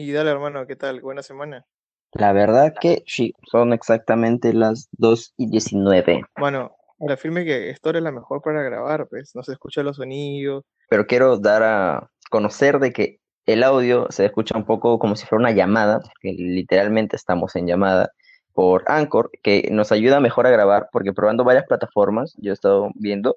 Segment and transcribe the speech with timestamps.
[0.00, 1.00] Y dale, hermano, ¿qué tal?
[1.00, 1.66] Buena semana.
[2.12, 6.22] La verdad que sí, son exactamente las 2 y 19.
[6.38, 9.96] Bueno, la firme que esto es la mejor para grabar, pues, no se escucha los
[9.96, 10.62] sonidos.
[10.88, 15.26] Pero quiero dar a conocer de que el audio se escucha un poco como si
[15.26, 18.12] fuera una llamada, porque literalmente estamos en llamada
[18.52, 22.90] por Anchor, que nos ayuda mejor a grabar, porque probando varias plataformas, yo he estado
[22.94, 23.36] viendo,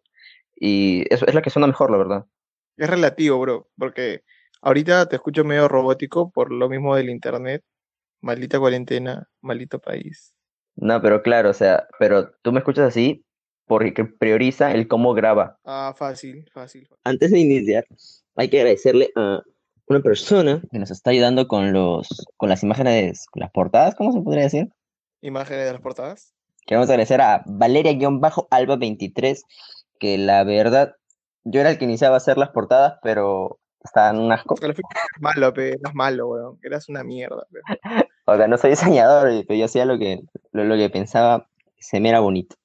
[0.56, 2.26] y eso es la que suena mejor, la verdad.
[2.78, 4.22] Es relativo, bro, porque
[4.62, 7.64] ahorita te escucho medio robótico por lo mismo del internet.
[8.22, 10.34] Maldita cuarentena, maldito país.
[10.76, 13.26] No, pero claro, o sea, pero tú me escuchas así
[13.66, 15.58] porque prioriza el cómo graba.
[15.64, 16.88] Ah, fácil, fácil.
[17.04, 17.86] Antes de iniciar,
[18.36, 19.42] hay que agradecerle a
[19.88, 24.12] una persona que nos está ayudando con los con las imágenes, con las portadas, ¿cómo
[24.12, 24.70] se podría decir?
[25.22, 26.34] Imágenes de las portadas.
[26.66, 29.42] Queremos agradecer a Valeria-Alba23,
[30.00, 30.96] que la verdad,
[31.44, 34.56] yo era el que iniciaba a hacer las portadas, pero estaban un asco.
[35.20, 36.60] Malo, pe, no es malo, weón.
[36.64, 37.46] Eras una mierda.
[37.52, 37.60] Pe.
[38.26, 41.48] O sea, no soy diseñador, pero yo hacía lo que, lo, lo que pensaba,
[41.80, 42.56] se me era bonito.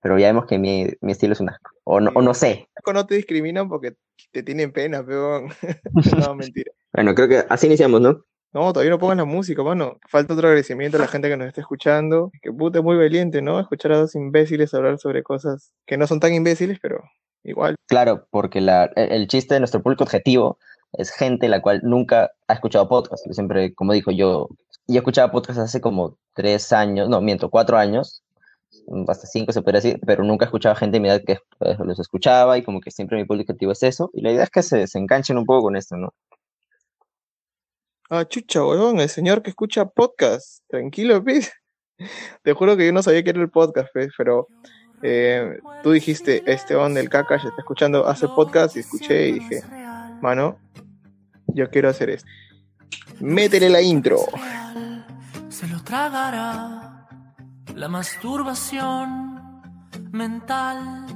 [0.00, 1.70] Pero ya vemos que mi, mi estilo es un asco.
[1.84, 2.68] O no, o no sé.
[2.92, 3.96] No te discriminan porque
[4.32, 5.48] te tienen pena, peón.
[6.18, 6.72] no, mentira.
[6.92, 8.24] Bueno, creo que así iniciamos, ¿no?
[8.52, 9.98] No, todavía no pongan la música, mano.
[10.08, 12.30] Falta otro agradecimiento a la gente que nos está escuchando.
[12.40, 13.60] Que puta, es muy valiente, ¿no?
[13.60, 17.02] Escuchar a dos imbéciles hablar sobre cosas que no son tan imbéciles, pero
[17.48, 17.74] igual.
[17.86, 20.58] Claro, porque la, el chiste de nuestro público objetivo
[20.92, 23.24] es gente la cual nunca ha escuchado podcast.
[23.30, 24.48] Siempre, como dijo, yo,
[24.86, 28.22] yo escuchaba podcast hace como tres años, no, miento, cuatro años,
[29.06, 31.98] hasta cinco se puede decir, pero nunca escuchaba gente de mi edad que pues, los
[31.98, 34.10] escuchaba y como que siempre mi público objetivo es eso.
[34.12, 36.12] Y la idea es que se, se enganchen un poco con esto, ¿no?
[38.10, 40.62] Ah, chucha, weón, el señor que escucha podcast.
[40.68, 41.52] Tranquilo, pez.
[42.42, 44.46] Te juro que yo no sabía que era el podcast, pero
[45.02, 49.32] eh, tú dijiste, este on del caca ya está escuchando, hace podcast y escuché y
[49.34, 49.62] dije,
[50.20, 50.58] mano,
[51.48, 52.28] yo quiero hacer esto.
[53.20, 54.18] Métele la intro.
[55.48, 57.08] Se lo tragará
[57.74, 59.62] la masturbación
[60.12, 61.06] mental.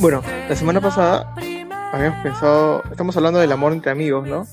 [0.00, 1.34] Bueno, la semana pasada
[1.92, 4.46] habíamos pensado, estamos hablando del amor entre amigos, ¿no?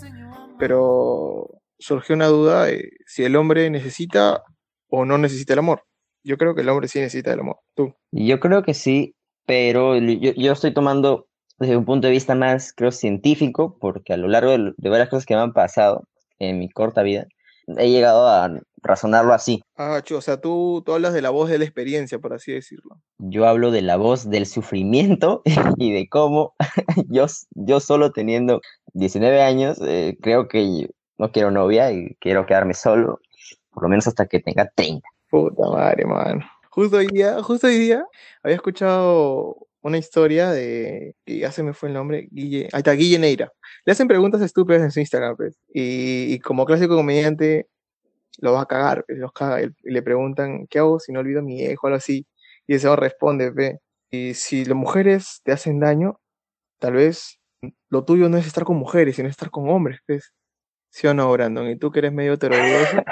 [0.58, 1.50] Pero
[1.80, 4.44] surgió una duda de si el hombre necesita
[4.90, 5.85] o no necesita el amor.
[6.26, 7.60] Yo creo que el hombre sí necesita el amor.
[7.76, 7.94] ¿Tú?
[8.12, 9.16] Yo creo que sí,
[9.46, 11.28] pero yo, yo estoy tomando
[11.60, 15.10] desde un punto de vista más, creo, científico, porque a lo largo de, de varias
[15.10, 16.08] cosas que me han pasado
[16.40, 17.28] en mi corta vida,
[17.78, 19.62] he llegado a razonarlo así.
[19.78, 22.98] Ah, o sea, tú, tú hablas de la voz de la experiencia, por así decirlo.
[23.20, 25.44] Yo hablo de la voz del sufrimiento
[25.78, 26.56] y de cómo
[27.08, 28.62] yo, yo solo teniendo
[28.94, 33.20] 19 años, eh, creo que no quiero novia y quiero quedarme solo,
[33.72, 35.08] por lo menos hasta que tenga 30.
[35.36, 36.42] Puta madre, man.
[36.70, 38.06] Justo hoy día, justo hoy día,
[38.42, 42.94] había escuchado una historia de, y ya se me fue el nombre, Guille, ahí está,
[42.94, 43.52] Guille Neira.
[43.84, 47.68] Le hacen preguntas estúpidas en su Instagram, pues, y, y como clásico comediante,
[48.40, 51.42] lo va a cagar, pues, los caga, y, le preguntan, ¿qué hago si no olvido
[51.42, 52.26] a mi hijo o algo así?
[52.66, 53.80] Y ese responde, ve,
[54.12, 56.22] y si las mujeres te hacen daño,
[56.80, 57.42] tal vez
[57.90, 60.32] lo tuyo no es estar con mujeres, sino estar con hombres, pues.
[60.92, 61.68] ¿Sí o no, Brandon?
[61.70, 63.04] Y tú que eres medio heterodoxo,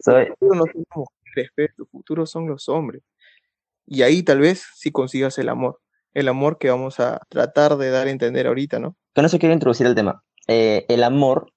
[0.00, 0.64] Soy, no
[1.76, 3.02] tu futuro son los hombres.
[3.86, 5.80] Y ahí tal vez sí consigas el amor,
[6.14, 8.96] el amor que vamos a tratar de dar a entender ahorita, ¿no?
[9.14, 10.22] con eso quiero introducir el tema.
[10.46, 11.52] Eh, el amor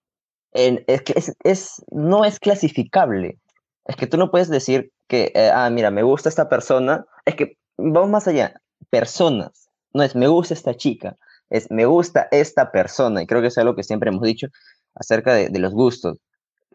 [0.53, 3.39] es es, es- no es clasificable.
[3.85, 7.05] Es que tú no puedes decir que, eh, ah, mira, me gusta esta persona.
[7.25, 8.53] Es que vamos más allá.
[8.89, 9.69] Personas.
[9.93, 11.17] No es me gusta esta chica.
[11.49, 13.21] Es me gusta esta persona.
[13.21, 14.47] Y creo que es algo que siempre hemos dicho
[14.95, 16.17] acerca de los gustos.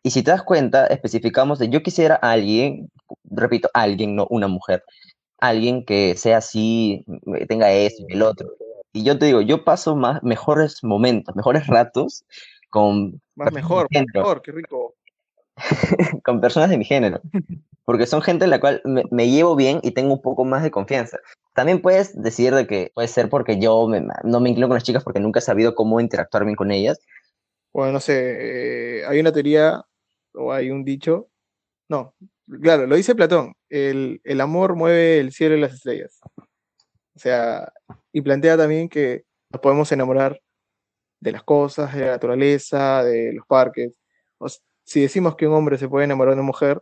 [0.06, 2.89] Y si te das cuenta, especificamos de yo quisiera a alguien,
[3.25, 4.84] repito, alguien, no una mujer,
[5.41, 7.05] alguien que sea así,
[7.37, 8.50] eh, tenga esto y el otro.
[8.93, 12.25] Y yo te digo, yo paso más, mejores momentos, mejores ratos
[12.71, 14.94] con, Más mejor, mejor, qué rico.
[16.23, 17.21] con personas de mi género,
[17.84, 20.62] porque son gente en la cual me, me llevo bien y tengo un poco más
[20.62, 21.19] de confianza.
[21.53, 24.84] También puedes decir de que puede ser porque yo me- no me inclino con las
[24.84, 27.00] chicas porque nunca he sabido cómo interactuar bien con ellas.
[27.73, 29.85] Bueno, no sé, eh, hay una teoría
[30.37, 31.29] o hay un dicho,
[31.88, 32.15] no,
[32.62, 36.21] claro, lo dice Platón, el, el amor mueve el cielo y las estrellas.
[36.37, 37.73] O sea,
[38.12, 40.41] y plantea también que nos podemos enamorar
[41.21, 43.99] de las cosas, de la naturaleza, de los parques.
[44.85, 46.81] Si decimos que un hombre se puede enamorar de una mujer,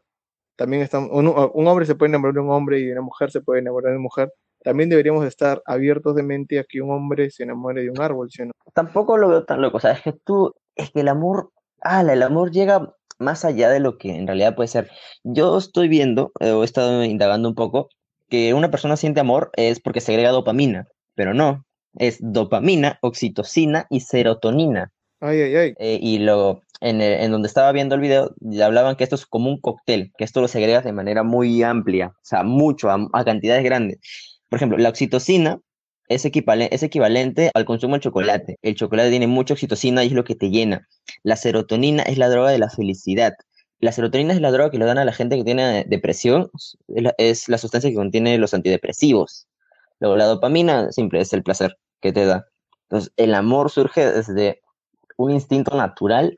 [0.57, 3.41] también estamos, un, un hombre se puede enamorar de un hombre y una mujer se
[3.41, 4.33] puede enamorar de una mujer.
[4.63, 8.01] También deberíamos de estar abiertos de mente a que un hombre se enamore de un
[8.01, 8.53] árbol, ¿sí no?
[8.73, 12.01] Tampoco lo veo tan loco, o sea, es que tú, es que el amor, ah,
[12.01, 14.91] el amor llega más allá de lo que en realidad puede ser.
[15.25, 17.89] Yo estoy viendo, eh, o he estado indagando un poco,
[18.29, 21.65] que una persona siente amor es porque segrega dopamina, pero no,
[21.99, 24.93] es dopamina, oxitocina y serotonina.
[25.21, 25.75] Ay, ay, ay.
[25.79, 29.27] eh, y lo, en, el- en donde estaba viendo el video, hablaban que esto es
[29.27, 32.99] como un cóctel, que esto lo segregas de manera muy amplia, o sea, mucho, a,
[33.13, 33.99] a cantidades grandes.
[34.49, 35.61] Por ejemplo, la oxitocina
[36.09, 38.59] es equivalente, al consumo del chocolate.
[38.63, 40.89] El chocolate tiene mucha oxitocina y es lo que te llena.
[41.23, 43.35] La serotonina es la droga de la felicidad.
[43.81, 46.51] La serotonina es la droga que le dan a la gente que tiene depresión,
[47.19, 49.47] es la, sustancia que contiene los antidepresivos.
[50.01, 52.47] Luego, la dopamina, simple, es el placer que te da.
[52.89, 54.63] Entonces, el amor surge desde
[55.17, 56.35] un instinto natural,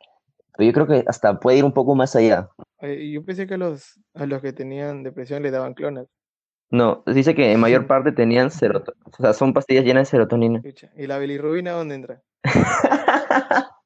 [0.56, 2.48] pero yo creo que hasta puede ir un poco más allá.
[2.78, 6.06] Ay, Yo pensé que a los, a los que tenían depresión les daban clonas.
[6.70, 10.62] No, dice que en mayor parte tenían serotonina, o sea, son pastillas llenas de serotonina.
[10.96, 12.22] ¿Y la bilirrubina dónde entra?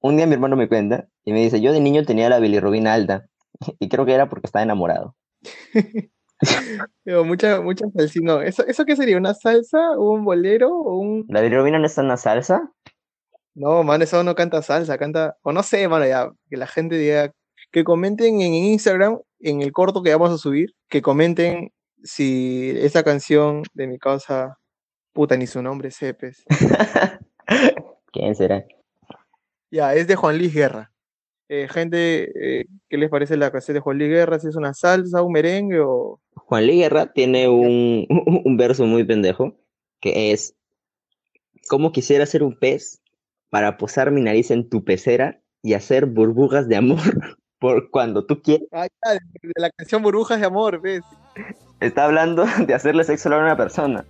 [0.00, 2.92] Un día mi hermano me cuenta y me dice, yo de niño tenía la bilirrubina
[2.92, 3.26] alta
[3.78, 5.14] y creo que era porque estaba enamorado.
[7.04, 8.20] Digo, mucha, mucha salsa.
[8.22, 9.16] No, ¿eso, ¿eso qué sería?
[9.16, 9.92] ¿Una salsa?
[9.96, 10.70] ¿O un bolero?
[10.76, 11.24] ¿O un...?
[11.28, 12.70] ¿La bilirrubina no está en la salsa?
[13.54, 15.36] No, man, eso no canta salsa, canta...
[15.42, 17.32] O no sé, mano, ya, que la gente diga...
[17.70, 21.72] Que comenten en Instagram, en el corto que vamos a subir, que comenten
[22.04, 24.58] si esa canción de mi causa...
[25.12, 26.44] Puta, ni su nombre, sepes.
[28.12, 28.64] ¿Quién será?
[29.70, 30.92] Ya, es de Juan Luis Guerra.
[31.48, 34.38] Eh, gente, eh, ¿qué les parece la canción de Juan Luis Guerra?
[34.38, 36.20] ¿Si es una salsa, un merengue o...?
[36.34, 38.06] Juan Luis Guerra tiene un,
[38.44, 39.56] un verso muy pendejo
[40.00, 40.54] que es,
[41.68, 43.00] ¿cómo quisiera ser un pez
[43.50, 46.98] para posar mi nariz en tu pecera y hacer burbujas de amor
[47.58, 48.68] por cuando tú quieres?
[48.72, 51.02] Ah, ya, de, de la canción Burbujas de Amor, ¿ves?
[51.80, 54.04] Está hablando de hacerle sexo a una persona.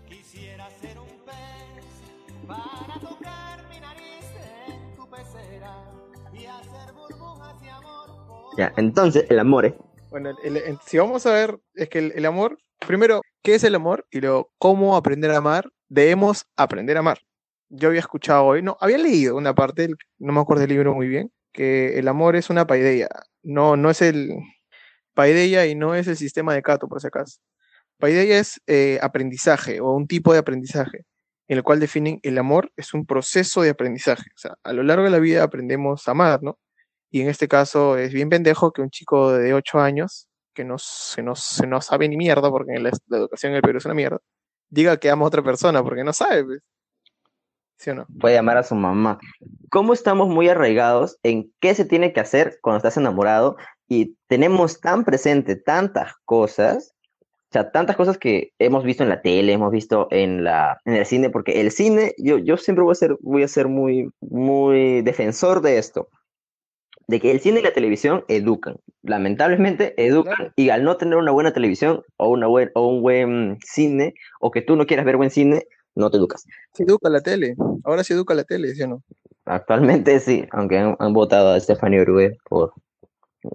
[8.57, 9.75] Ya, entonces el amor es
[10.11, 14.07] Bueno, el- si vamos a ver, es que el, amor, primero, ¿qué es el amor?
[14.11, 15.71] Y luego, ¿cómo aprender a amar?
[15.89, 17.19] Debemos aprender a amar.
[17.69, 19.89] Yo había escuchado hoy, no, había leído una parte,
[20.19, 23.09] no me acuerdo del libro muy bien, que el amor es una paideia.
[23.43, 24.31] No, no es el
[25.15, 27.41] paideia y no es el sistema de Cato, por si acaso.
[27.99, 31.05] Paideia es eh, aprendizaje o un tipo de aprendizaje,
[31.49, 34.31] en el cual definen el amor es un proceso de aprendizaje.
[34.35, 36.59] O sea, a lo largo de la vida aprendemos a amar, ¿no?
[37.11, 40.79] Y en este caso es bien pendejo que un chico de 8 años, que no,
[40.79, 43.85] se no, se no sabe ni mierda, porque la, la educación en el Perú es
[43.85, 44.19] una mierda,
[44.69, 46.61] diga que ama a otra persona, porque no sabe, pues.
[47.77, 48.07] ¿Sí o no?
[48.21, 49.19] puede amar a su mamá.
[49.71, 53.57] ¿Cómo estamos muy arraigados en qué se tiene que hacer cuando estás enamorado
[53.89, 56.94] y tenemos tan presente tantas cosas,
[57.55, 61.07] sea, tantas cosas que hemos visto en la tele, hemos visto en la en el
[61.07, 65.03] cine, porque el cine, yo, yo siempre voy a ser, voy a ser muy, muy
[65.03, 66.09] defensor de esto,
[67.07, 70.53] de que el cine y la televisión educan, lamentablemente educan, Claro.
[70.57, 74.51] y al no tener una buena televisión o, una buen, o un buen cine, o
[74.51, 75.63] que tú no quieras ver buen cine,
[75.95, 76.45] no te educas.
[76.73, 77.55] Se educa la tele.
[77.85, 79.03] Ahora se educa la tele, ¿sí o no?
[79.45, 82.73] Actualmente sí, aunque han, han votado a Stephanie Orue por,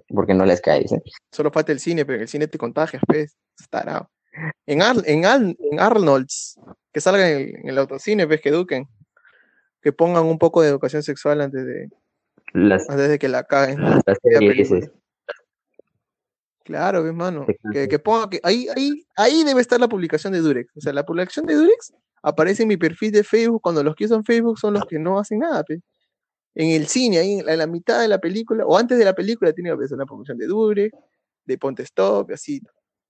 [0.08, 0.96] porque no les cae, ¿sí?
[1.32, 3.36] Solo falta el cine, pero el cine te contagias, pues.
[3.58, 4.08] Estará.
[4.66, 6.58] En, Ar- en, Ar- en Arnold's,
[6.92, 8.88] que salgan en, en el autocine, pues, que eduquen.
[9.82, 11.88] Que pongan un poco de educación sexual antes de,
[12.52, 13.80] Las, antes de que la caguen.
[13.80, 14.90] las series.
[16.64, 17.46] Claro, ves, mano.
[17.46, 20.70] Te Que, que ponga que ahí, ahí, ahí debe estar la publicación de Durex.
[20.76, 24.04] O sea, la publicación de Durex aparece en mi perfil de Facebook cuando los que
[24.04, 25.80] usan Facebook son los que no hacen nada, pe.
[26.54, 29.04] En el cine, ahí en la, en la mitad de la película, o antes de
[29.04, 30.96] la película, tiene que aparecer una promoción de Durex,
[31.44, 32.60] de Ponte Stop, así.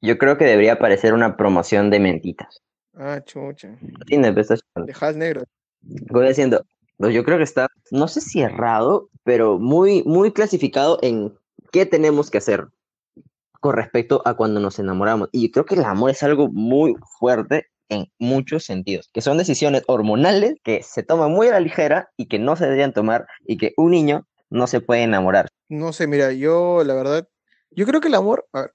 [0.02, 2.62] Yo creo que debería aparecer una promoción de mentitas.
[2.94, 3.76] Ah, chucha.
[4.08, 5.44] Cine, pues, De Hal Negro.
[5.80, 6.64] Voy diciendo,
[6.96, 11.34] pues, yo creo que está, no sé si errado, pero muy, muy clasificado en
[11.72, 12.66] qué tenemos que hacer
[13.60, 15.28] con respecto a cuando nos enamoramos.
[15.32, 19.36] Y yo creo que el amor es algo muy fuerte en muchos sentidos, que son
[19.36, 23.26] decisiones hormonales que se toman muy a la ligera y que no se deberían tomar
[23.46, 25.48] y que un niño no se puede enamorar.
[25.68, 27.28] No sé, mira, yo la verdad,
[27.70, 28.72] yo creo que el amor, a ver,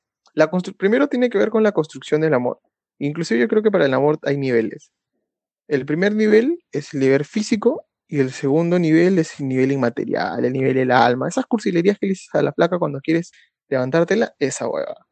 [0.77, 2.59] primero tiene que ver con la construcción del amor.
[2.99, 4.91] Inclusive yo creo que para el amor hay niveles.
[5.67, 10.45] El primer nivel es el nivel físico y el segundo nivel es el nivel inmaterial,
[10.45, 11.27] el nivel del alma.
[11.27, 13.31] Esas cursilerías que le dices a la placa cuando quieres
[13.69, 15.04] levantártela, esa hueva.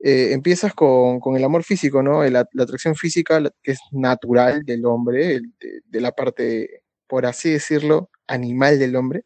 [0.00, 2.22] Eh, empiezas con, con el amor físico, ¿no?
[2.24, 8.78] La, atracción física que es natural del hombre, de, la parte, por así decirlo, animal
[8.78, 9.24] del hombre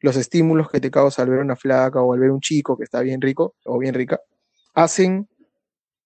[0.00, 2.84] los estímulos que te causa al ver una flaca o al ver un chico que
[2.84, 4.20] está bien rico o bien rica,
[4.74, 5.28] hacen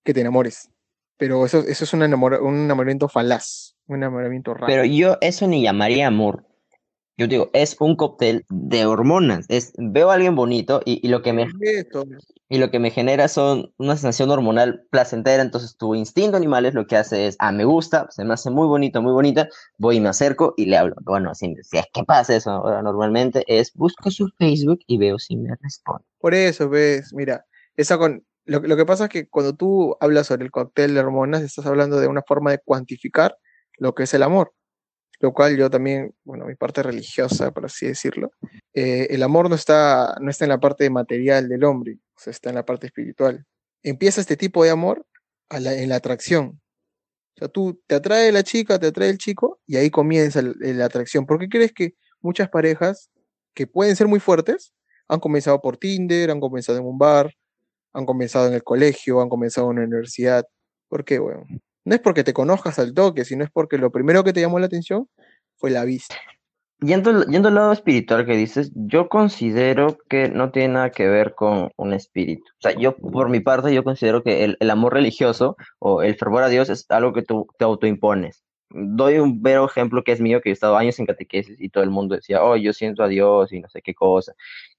[0.02, 0.70] que te enamores.
[1.18, 4.66] Pero eso, eso es un, un enamoramiento falaz, un enamoramiento raro.
[4.66, 6.46] Pero yo eso ni llamaría amor.
[7.18, 9.44] Yo digo, es un cóctel de hormonas.
[9.48, 11.46] Es, veo a alguien bonito y, y lo que me
[12.48, 16.74] y lo que me genera son una sensación hormonal placentera, entonces tu instinto animal es
[16.74, 19.96] lo que hace es, ah, me gusta, se me hace muy bonito, muy bonita, voy
[19.96, 20.94] y me acerco y le hablo.
[21.02, 25.18] Bueno, así, si es que pasa eso ahora normalmente es, busco su Facebook y veo
[25.18, 26.04] si me responde.
[26.18, 30.26] Por eso, ves, mira, esa con, lo, lo que pasa es que cuando tú hablas
[30.26, 33.34] sobre el cóctel de hormonas, estás hablando de una forma de cuantificar
[33.78, 34.52] lo que es el amor,
[35.22, 38.32] lo cual yo también, bueno, mi parte religiosa, por así decirlo,
[38.74, 42.32] eh, el amor no está, no está en la parte material del hombre, o sea,
[42.32, 43.46] está en la parte espiritual.
[43.84, 45.06] Empieza este tipo de amor
[45.48, 46.60] la- en la atracción.
[47.36, 50.56] O sea, tú te atrae la chica, te atrae el chico, y ahí comienza el-
[50.78, 51.24] la atracción.
[51.24, 53.10] ¿Por qué crees que muchas parejas
[53.54, 54.72] que pueden ser muy fuertes
[55.08, 57.32] han comenzado por Tinder, han comenzado en un bar,
[57.92, 60.44] han comenzado en el colegio, han comenzado en la universidad?
[60.88, 61.46] ¿Por qué, weón?
[61.84, 64.58] No es porque te conozcas al toque, sino es porque lo primero que te llamó
[64.58, 65.08] la atención
[65.56, 66.16] fue la vista.
[66.80, 71.34] Yendo, yendo al lado espiritual que dices, yo considero que no tiene nada que ver
[71.34, 72.42] con un espíritu.
[72.58, 76.16] O sea, yo por mi parte, yo considero que el, el amor religioso o el
[76.16, 78.44] fervor a Dios es algo que tú te autoimpones.
[78.70, 81.84] Doy un vero ejemplo que es mío, que he estado años en catequesis y todo
[81.84, 84.32] el mundo decía, oh, yo siento a Dios y no sé qué cosa,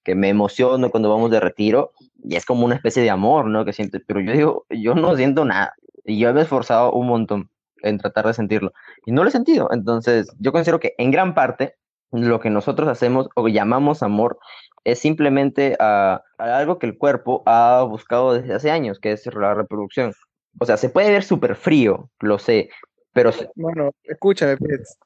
[0.03, 1.91] que me emociono cuando vamos de retiro
[2.23, 3.63] y es como una especie de amor, ¿no?
[3.65, 7.07] Que siento, pero yo digo, yo no siento nada y yo me he esforzado un
[7.07, 7.49] montón
[7.81, 8.71] en tratar de sentirlo
[9.05, 9.69] y no lo he sentido.
[9.71, 11.75] Entonces, yo considero que en gran parte
[12.11, 14.37] lo que nosotros hacemos o llamamos amor
[14.83, 19.53] es simplemente a algo que el cuerpo ha buscado desde hace años, que es la
[19.53, 20.13] reproducción.
[20.59, 22.69] O sea, se puede ver súper frío, lo sé,
[23.13, 24.97] pero Bueno, escúchame, Pets.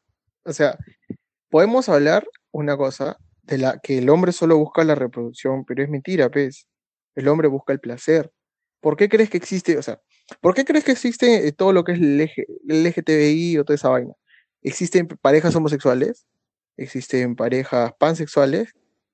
[0.43, 0.77] O sea,
[1.49, 5.89] podemos hablar una cosa de la que el hombre solo busca la reproducción, pero es
[5.89, 6.67] mentira, Pez.
[7.15, 8.31] El hombre busca el placer.
[8.79, 10.01] ¿Por qué crees que existe, o sea,
[10.41, 13.65] ¿por qué crees que existe eh, todo lo que es el, LG el LGTBI o
[13.65, 14.13] toda esa vaina?
[14.62, 16.27] Existen parejas homosexuales,
[16.77, 18.74] existen parejas pansexuales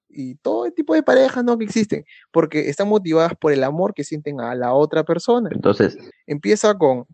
[0.09, 1.57] y todo tipo de parejas, ¿no?
[1.57, 5.49] Que existen, porque están motivadas por el amor que sienten a la otra persona.
[5.51, 7.05] entonces, Empieza con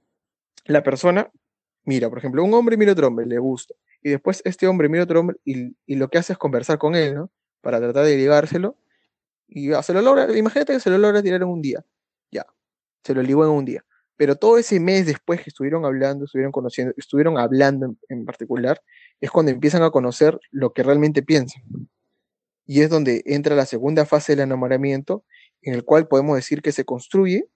[0.66, 1.30] la persona,
[1.84, 4.90] mira, por ejemplo, un hombre mira a otro hombre, le gusta, y después este hombre
[4.90, 7.32] mira a otro hombre y, y lo que hace es conversar con él, ¿no?
[7.62, 8.76] Para tratar de ligárselo,
[9.48, 11.84] y ah, se lo logra, imagínate que se lo logra tirar en un día,
[12.32, 12.46] ya,
[13.04, 13.86] se lo ligó en un día,
[14.18, 18.82] pero todo ese mes después que estuvieron hablando, estuvieron conociendo, estuvieron hablando en, particular,
[19.22, 21.64] es cuando empiezan a conocer lo que realmente piensan.
[22.66, 25.26] Y es donde entra la segunda fase del enamoramiento,
[25.62, 27.50] en el cual podemos decir que se construye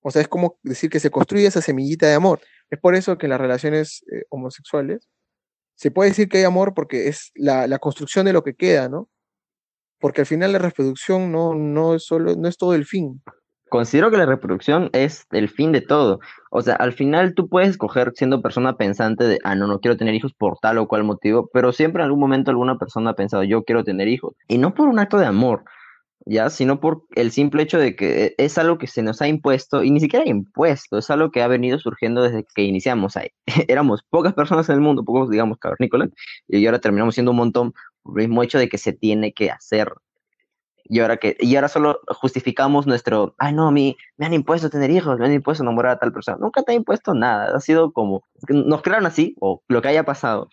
[0.00, 2.40] o sea, es como decir que se construye esa semillita de amor.
[2.70, 5.08] Es por eso que en las relaciones eh, homosexuales
[5.74, 8.88] se puede decir que hay amor porque es la, la construcción de lo que queda,
[8.88, 9.08] ¿no?
[10.00, 13.22] Porque al final la reproducción no, no, es solo, no es todo el fin.
[13.68, 16.20] Considero que la reproducción es el fin de todo.
[16.50, 19.96] O sea, al final tú puedes escoger siendo persona pensante de, ah, no, no quiero
[19.96, 23.14] tener hijos por tal o cual motivo, pero siempre en algún momento alguna persona ha
[23.14, 24.34] pensado, yo quiero tener hijos.
[24.48, 25.64] Y no por un acto de amor,
[26.26, 29.82] ya, sino por el simple hecho de que es algo que se nos ha impuesto,
[29.82, 33.16] y ni siquiera impuesto, es algo que ha venido surgiendo desde que iniciamos.
[33.16, 33.28] Ahí.
[33.68, 36.10] Éramos pocas personas en el mundo, pocos, digamos, cavernícolas,
[36.48, 37.72] y ahora terminamos siendo un montón
[38.02, 39.92] por el mismo hecho de que se tiene que hacer.
[40.88, 44.70] Y ahora que, y ahora solo justificamos nuestro, ay no, a mí me han impuesto
[44.70, 46.38] tener hijos, me han impuesto enamorar a tal persona.
[46.40, 50.04] Nunca te ha impuesto nada, ha sido como, nos crearon así, o lo que haya
[50.04, 50.48] pasado.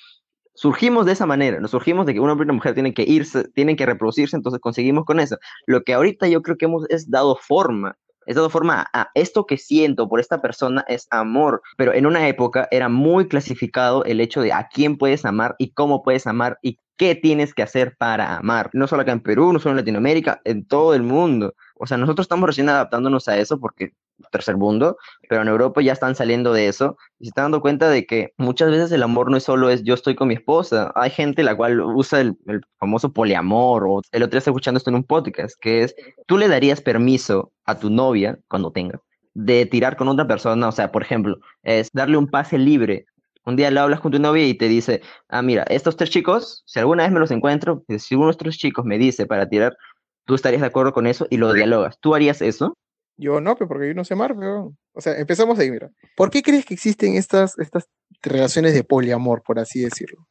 [0.53, 3.03] Surgimos de esa manera, nos surgimos de que un hombre y una mujer tienen que
[3.03, 5.37] irse, tienen que reproducirse, entonces conseguimos con eso.
[5.65, 9.45] Lo que ahorita yo creo que hemos es dado forma, es dado forma a esto
[9.45, 14.19] que siento por esta persona es amor, pero en una época era muy clasificado el
[14.19, 17.95] hecho de a quién puedes amar y cómo puedes amar y qué tienes que hacer
[17.97, 18.69] para amar.
[18.73, 21.55] No solo acá en Perú, no solo en Latinoamérica, en todo el mundo.
[21.75, 23.93] O sea, nosotros estamos recién adaptándonos a eso porque
[24.31, 24.97] tercer mundo,
[25.27, 28.33] pero en Europa ya están saliendo de eso y se están dando cuenta de que
[28.37, 31.43] muchas veces el amor no es solo es yo estoy con mi esposa, hay gente
[31.43, 34.95] la cual usa el, el famoso poliamor o el otro día estoy escuchando esto en
[34.95, 35.95] un podcast, que es
[36.27, 39.01] tú le darías permiso a tu novia cuando tenga
[39.35, 43.05] de tirar con otra persona, o sea, por ejemplo, es darle un pase libre.
[43.45, 46.63] Un día le hablas con tu novia y te dice, ah, mira, estos tres chicos,
[46.65, 49.77] si alguna vez me los encuentro, si uno de estos chicos me dice para tirar,
[50.25, 51.99] tú estarías de acuerdo con eso y lo dialogas.
[51.99, 52.75] ¿Tú harías eso?
[53.17, 54.35] Yo no, pero porque yo no sé amar.
[54.37, 55.91] O sea, empezamos ahí, mira.
[56.17, 57.87] ¿Por qué crees que existen estas, estas
[58.21, 60.27] relaciones de poliamor, por así decirlo?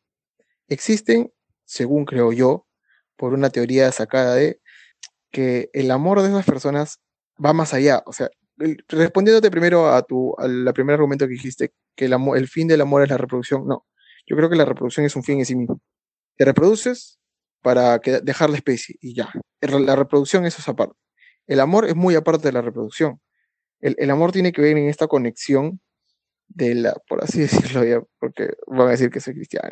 [0.68, 1.33] Existen,
[1.64, 2.66] según creo yo,
[3.16, 4.61] por una teoría sacada de
[5.30, 7.00] que el amor de esas personas
[7.42, 8.02] va más allá.
[8.06, 8.28] O sea,
[8.88, 13.11] respondiéndote primero a tu al primer argumento que dijiste, que el, fin del amor es
[13.11, 13.87] la reproducción, no.
[14.27, 15.81] Yo creo que la reproducción es un fin en sí mismo.
[16.37, 17.19] Te reproduces
[17.63, 19.31] para dejar la especie y ya.
[19.61, 20.95] La reproducción eso es aparte.
[21.47, 23.21] El amor es muy aparte de la reproducción.
[23.81, 25.81] El, amor tiene que ver en esta conexión
[26.49, 29.69] de la, por así decirlo porque van a decir que soy cristiano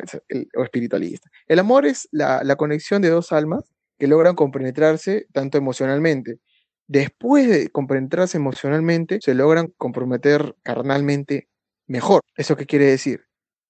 [0.55, 1.29] o espiritualista.
[1.47, 6.39] El amor es la conexión de dos almas que logran compenetrarse tanto emocionalmente.
[6.87, 11.47] después de compenetrarse emocionalmente, se logran comprometer carnalmente
[11.87, 12.21] mejor.
[12.35, 13.25] ¿Eso qué quiere decir?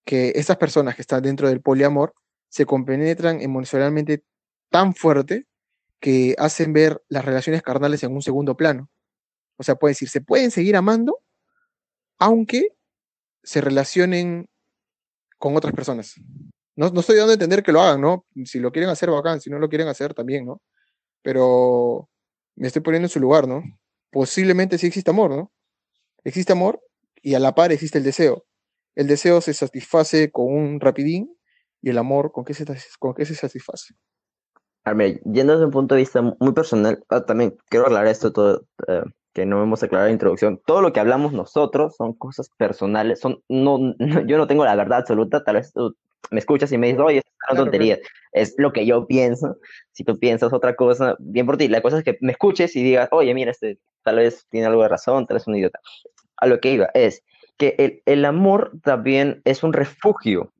[0.05, 2.13] Que estas personas que están dentro del poliamor
[2.50, 4.24] se compenetran emocionalmente
[4.70, 5.48] tan fuerte
[6.00, 8.89] que hacen ver las relaciones carnales en un segundo plano.
[9.58, 11.20] O sea, puede decir, se pueden seguir amando,
[12.20, 12.70] aunque
[13.43, 14.50] se relacionen
[15.38, 16.15] con otras personas.
[16.75, 18.25] No, no estoy dando a entender que lo hagan, ¿no?
[18.46, 19.41] Si lo quieren hacer, bacán.
[19.41, 20.62] Si no lo quieren hacer, también, ¿no?
[21.22, 22.10] Pero
[22.55, 23.63] me estoy poniendo en su lugar, ¿no?
[24.12, 25.51] Posiblemente sí existe amor, ¿no?
[26.24, 26.82] Existe amor
[27.23, 28.45] y a la par existe el deseo.
[28.95, 31.35] El deseo se satisface con un rapidín
[31.81, 32.65] y el amor, ¿con qué se,
[32.99, 33.95] con qué se satisface?
[34.83, 38.33] A ver, yendo desde un punto de vista muy personal, ah, también quiero aclarar esto
[38.33, 39.01] todo, eh,
[39.33, 40.61] que no hemos aclarado en la introducción.
[40.65, 44.75] Todo lo que hablamos nosotros son cosas personales, son, no, no- yo no tengo la
[44.75, 45.95] verdad absoluta, tal vez tú
[46.31, 47.97] me escuchas y me dices, oye, es una tontería,
[48.33, 49.57] es lo que yo pienso,
[49.91, 52.83] si tú piensas otra cosa, bien por ti, la cosa es que me escuches y
[52.83, 55.79] digas, oye, mira, este tal vez tiene algo de razón, tal vez es un idiota.
[56.43, 57.23] A lo que iba es
[57.57, 60.51] que el, el amor también es un refugio,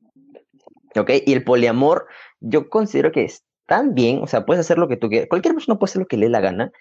[0.96, 1.10] ¿ok?
[1.26, 2.06] Y el poliamor,
[2.40, 5.52] yo considero que es tan bien, o sea, puedes hacer lo que tú quieras, cualquier
[5.52, 6.72] persona puede hacer lo que le dé la gana,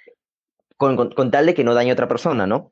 [0.78, 2.72] con, con, con tal de que no dañe a otra persona, ¿no?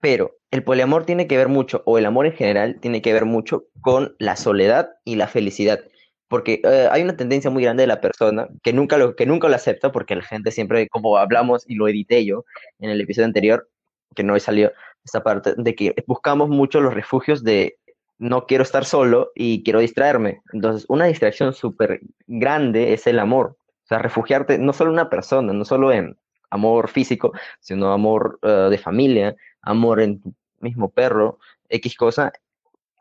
[0.00, 3.24] Pero el poliamor tiene que ver mucho, o el amor en general, tiene que ver
[3.24, 5.80] mucho con la soledad y la felicidad.
[6.28, 9.48] Porque eh, hay una tendencia muy grande de la persona que nunca, lo, que nunca
[9.48, 12.44] lo acepta, porque la gente siempre, como hablamos y lo edité yo
[12.80, 13.70] en el episodio anterior,
[14.14, 14.72] que no salió
[15.04, 17.76] esta parte, de que buscamos mucho los refugios de
[18.18, 20.42] no quiero estar solo y quiero distraerme.
[20.52, 23.56] Entonces, una distracción súper grande es el amor.
[23.84, 26.16] O sea, refugiarte no solo en una persona, no solo en
[26.50, 31.38] amor físico, sino amor eh, de familia, amor en tu mismo perro,
[31.70, 32.32] X cosa.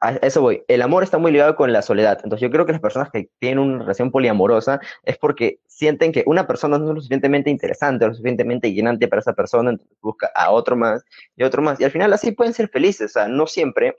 [0.01, 0.63] A eso voy.
[0.69, 2.19] El amor está muy ligado con la soledad.
[2.23, 6.23] Entonces yo creo que las personas que tienen una relación poliamorosa es porque sienten que
[6.27, 10.29] una persona no es lo suficientemente interesante, lo suficientemente llenante para esa persona, entonces busca
[10.35, 11.03] a otro más
[11.37, 11.79] y otro más.
[11.79, 13.11] Y al final así pueden ser felices.
[13.11, 13.95] O sea, no siempre,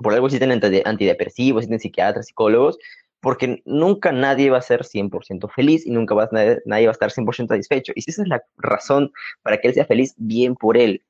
[0.00, 2.78] por algo existen anti- antidepresivos, existen psiquiatras, psicólogos,
[3.20, 6.92] porque nunca nadie va a ser 100% feliz y nunca va a, nadie, nadie va
[6.92, 7.92] a estar 100% satisfecho.
[7.96, 9.10] Y si esa es la razón
[9.42, 11.02] para que él sea feliz, bien por él.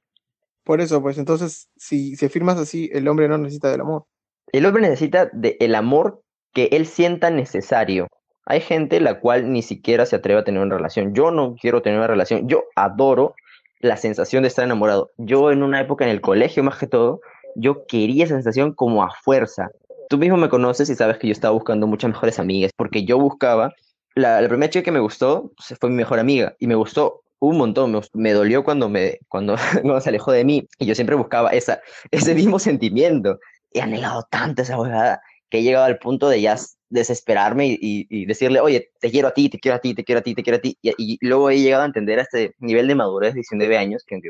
[0.64, 4.06] Por eso, pues entonces, si, si afirmas así, el hombre no necesita del amor.
[4.52, 8.08] El hombre necesita del amor que él sienta necesario.
[8.46, 11.14] Hay gente la cual ni siquiera se atreve a tener una relación.
[11.14, 12.48] Yo no quiero tener una relación.
[12.48, 13.34] Yo adoro
[13.80, 15.10] la sensación de estar enamorado.
[15.16, 17.20] Yo en una época en el colegio más que todo,
[17.54, 19.70] yo quería esa sensación como a fuerza.
[20.08, 23.18] Tú mismo me conoces y sabes que yo estaba buscando muchas mejores amigas porque yo
[23.18, 23.72] buscaba,
[24.14, 27.56] la, la primera chica que me gustó fue mi mejor amiga y me gustó un
[27.56, 31.16] montón, me, me dolió cuando, me, cuando, cuando se alejó de mí y yo siempre
[31.16, 33.38] buscaba esa, ese mismo sentimiento.
[33.72, 36.56] He anhelado tanto esa huevada que he llegado al punto de ya
[36.88, 40.04] desesperarme y, y, y, decirle, oye, te quiero a ti, te quiero a ti, te
[40.04, 40.78] quiero a ti, te quiero a ti.
[40.82, 44.04] Y, y luego he llegado a entender a este nivel de madurez de 19 años,
[44.06, 44.20] que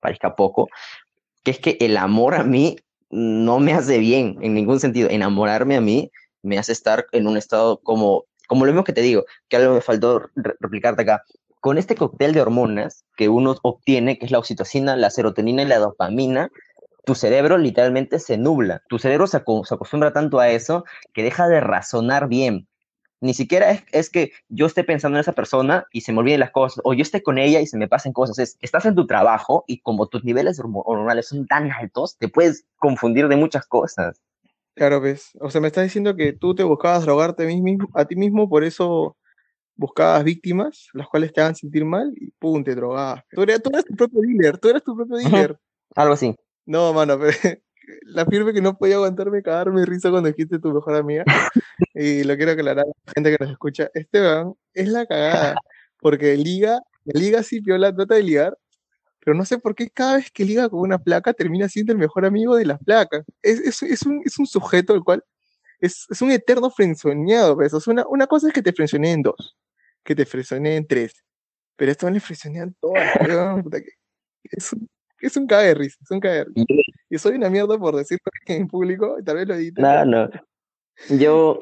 [0.00, 0.68] parezca poco,
[1.42, 2.76] que es que el amor a mí
[3.10, 5.08] no me hace bien en ningún sentido.
[5.10, 6.10] Enamorarme a mí
[6.42, 9.74] me hace estar en un estado como, como lo mismo que te digo, que algo
[9.74, 11.22] me faltó re replicarte acá.
[11.60, 15.66] Con este cóctel de hormonas que uno obtiene, que es la oxitocina, la serotonina y
[15.66, 16.50] la dopamina,
[17.04, 18.82] tu cerebro literalmente se nubla.
[18.88, 20.84] Tu cerebro se, ac se, acostumbra tanto a eso
[21.14, 22.68] que deja de razonar bien.
[23.20, 26.40] Ni siquiera es, es, que yo esté pensando en esa persona y se me olviden
[26.40, 28.38] las cosas, o yo esté con ella y se me pasen cosas.
[28.38, 32.64] Es, estás en tu trabajo y como tus niveles hormonales son tan altos, te puedes
[32.76, 34.20] confundir de muchas cosas.
[34.74, 35.32] Claro, ves.
[35.40, 37.42] O sea, me estás diciendo que tú te buscabas drogarte
[37.94, 39.16] a, ti mismo, por eso
[39.74, 43.24] buscabas víctimas, las cuales te hagan sentir mal y pum, te drogabas.
[43.30, 45.50] Tú eras, tú eras tu propio dealer, tú eras tu propio dealer.
[45.50, 45.58] Uh -huh.
[45.96, 46.36] Algo así.
[46.68, 47.32] No, mano, pero
[48.02, 51.24] la firme que no podía aguantarme cagarme risa cuando dijiste tu mejor amiga.
[51.94, 53.90] y lo quiero aclarar a la gente que nos escucha.
[53.94, 55.56] Esteban es la cagada.
[55.98, 58.58] Porque liga, liga sí, Piola trata de ligar.
[59.20, 61.98] Pero no sé por qué cada vez que liga con una placa termina siendo el
[61.98, 63.24] mejor amigo de las placas.
[63.42, 65.24] Es, es, es, un, es un sujeto el cual
[65.80, 67.56] es, es un eterno frenzoneado.
[67.56, 67.72] Pues.
[67.72, 69.56] O sea, una, una cosa es que te frenzoneen dos,
[70.04, 71.24] que te frenzoneen tres.
[71.76, 73.16] Pero esto le frenzonean todas.
[74.44, 74.86] es un
[75.20, 76.66] es un cague risa, es un cague risa.
[77.10, 79.80] Y soy una mierda por decirlo en público, y tal vez lo edite.
[79.80, 80.28] No, no.
[81.10, 81.58] Yo.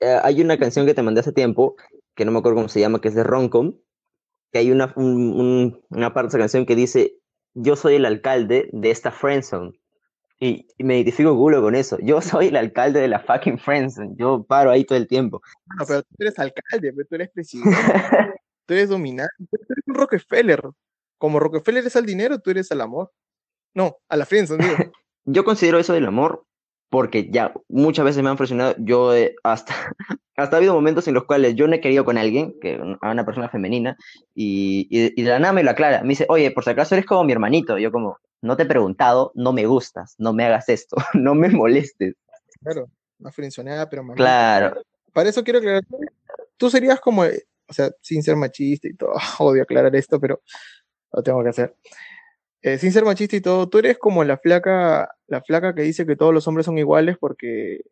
[0.00, 1.76] Eh, hay una canción que te mandé hace tiempo,
[2.14, 3.76] que no me acuerdo cómo se llama, que es de Roncom,
[4.52, 7.18] que hay una, un, un, una parte de esa canción que dice:
[7.54, 9.78] Yo soy el alcalde de esta friendzone.
[10.38, 11.98] Y, y, me identifico culo con eso.
[12.02, 14.14] Yo soy el alcalde de la fucking friendzone.
[14.18, 15.40] Yo paro ahí todo el tiempo.
[15.78, 17.70] No, pero tú eres alcalde, pero tú eres presidente.
[18.66, 19.34] tú eres dominante.
[19.38, 20.60] Tú eres un Rockefeller
[21.18, 23.12] como Rockefeller es al dinero, tú eres al amor.
[23.74, 24.76] No, a la friendzone, digo.
[25.24, 26.46] Yo considero eso del amor
[26.88, 29.74] porque ya muchas veces me han frustrado, yo eh, hasta,
[30.36, 33.10] hasta ha habido momentos en los cuales yo no he querido con alguien, que a
[33.10, 33.96] una persona femenina,
[34.34, 36.94] y, y, y de la nada me lo aclara, me dice, oye, por si acaso
[36.94, 40.44] eres como mi hermanito, yo como, no te he preguntado, no me gustas, no me
[40.44, 42.14] hagas esto, no me molestes.
[42.62, 44.22] Claro, una frenzoneada, pero mamita.
[44.22, 45.82] Claro, Para eso quiero aclarar,
[46.56, 50.40] tú serías como, eh, o sea, sin ser machista y todo, odio aclarar esto, pero
[51.12, 51.76] lo tengo que hacer.
[52.62, 56.06] Eh, sin ser machista y todo, tú eres como la flaca, la flaca que dice
[56.06, 57.82] que todos los hombres son iguales porque,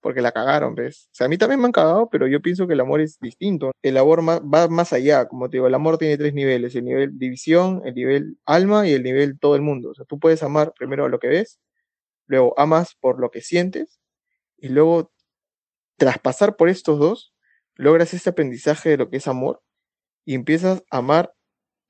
[0.00, 1.08] porque la cagaron, ¿ves?
[1.12, 3.18] O sea, a mí también me han cagado, pero yo pienso que el amor es
[3.20, 3.72] distinto.
[3.82, 7.18] El amor va más allá, como te digo, el amor tiene tres niveles, el nivel
[7.18, 9.90] división, el nivel alma y el nivel todo el mundo.
[9.90, 11.60] O sea, tú puedes amar primero lo que ves,
[12.26, 14.00] luego amas por lo que sientes
[14.58, 15.12] y luego
[15.96, 17.34] tras pasar por estos dos,
[17.76, 19.62] logras este aprendizaje de lo que es amor
[20.24, 21.34] y empiezas a amar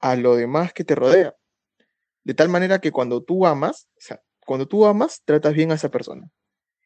[0.04, 1.34] a lo demás que te rodea.
[2.24, 5.76] De tal manera que cuando tú amas, o sea, cuando tú amas, tratas bien a
[5.76, 6.28] esa persona.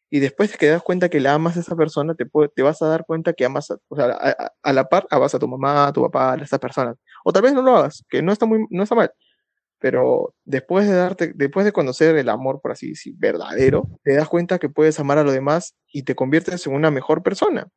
[0.08, 2.86] Y después que das cuenta que la amas a esa persona, te, te vas a
[2.88, 5.88] dar cuenta que amas, a, o sea, a- a la par, amas a tu mamá,
[5.88, 6.96] a tu papá, a esas personas.
[7.24, 9.12] O tal vez no lo hagas, que no está, muy, no está mal.
[9.80, 14.28] Pero después de darte, después de conocer el amor, por así decir, verdadero, te das
[14.28, 17.68] cuenta que puedes amar a los demás y te conviertes en una mejor persona.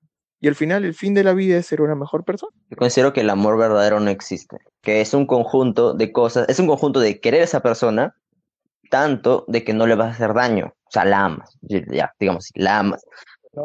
[0.43, 2.51] Y al final, el fin de la vida es ser una mejor persona.
[2.69, 6.59] yo considero que el amor verdadero no existe, que es un conjunto de cosas, es
[6.59, 8.15] un conjunto de querer a esa persona,
[8.89, 12.49] tanto de que no le vas a hacer daño, o sea, la amas, ya, digamos,
[12.55, 13.05] la amas,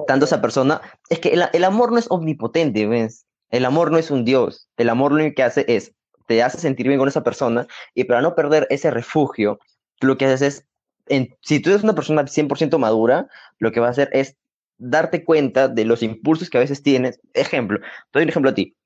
[0.07, 3.25] tanto esa persona, es que el, el amor no es omnipotente, ¿ves?
[3.51, 5.93] El amor no es un Dios, el amor lo único que hace es,
[6.27, 9.59] te hace sentir bien con esa persona y para no perder ese refugio,
[9.99, 10.67] tú lo que haces es,
[11.09, 14.37] en- si tú eres una persona 100% madura, lo que vas a hacer es
[14.79, 17.21] darte cuenta de los impulsos que a veces tienes.
[17.35, 17.87] Ejemplo, te
[18.19, 18.77] doy un ejemplo a ti.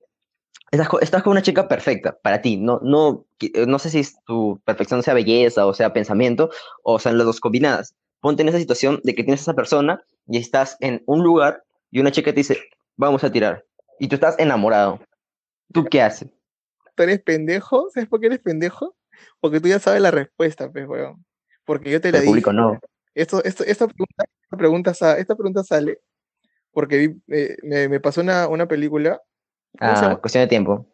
[0.71, 4.03] Estás, co- estás con una chica perfecta para ti, no, no, qui- no sé si
[4.25, 6.51] tu perfección sea belleza o sea pensamiento
[6.85, 7.95] o sean las dos combinadas.
[8.21, 11.65] Ponte en esa situación de que tienes a esa persona y estás en un lugar
[11.91, 12.59] y una chica te dice,
[12.97, 13.65] vamos a tirar.
[13.99, 15.01] Y tú estás enamorado.
[15.73, 16.29] ¿Tú qué haces?
[16.95, 17.89] ¿Tú eres pendejo?
[17.93, 18.95] ¿Sabes por qué eres pendejo?
[19.41, 21.25] Porque tú ya sabes la respuesta, pues, weón.
[21.65, 22.63] Porque yo te la El público dije.
[22.63, 22.81] no.
[23.15, 26.01] Esto, esto, esta, pregunta, esta, pregunta, esta pregunta sale
[26.73, 29.21] porque vi- eh, me, me pasó una, una película.
[29.79, 30.87] ¿Cómo se Ah, cuestión de tiempo.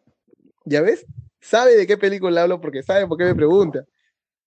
[0.66, 1.06] ¿Ya ves?
[1.40, 3.84] Sabe de qué película hablo porque sabe por qué me pregunta.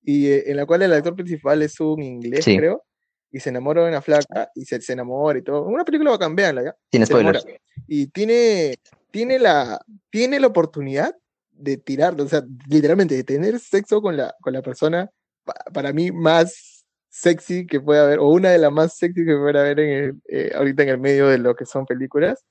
[0.03, 2.55] Y eh, en la cual el actor principal es un inglés, Sí.
[2.57, 2.83] creo,
[3.31, 5.63] y se enamora de una flaca y se, se enamora y todo.
[5.65, 6.75] Una película bacán, véanla, ¿ya?
[6.91, 7.45] Sin spoilers.
[7.87, 8.75] Y tiene,
[9.11, 9.79] tiene, la,
[10.11, 11.15] tiene la oportunidad
[11.51, 15.09] de tirar, o sea, literalmente de tener sexo con la, con la persona,
[15.43, 16.68] pa- para mí, más
[17.09, 20.21] sexy que puede haber, o una de las más sexy que puede haber en el,
[20.29, 22.45] eh, ahorita en el medio de lo que son películas.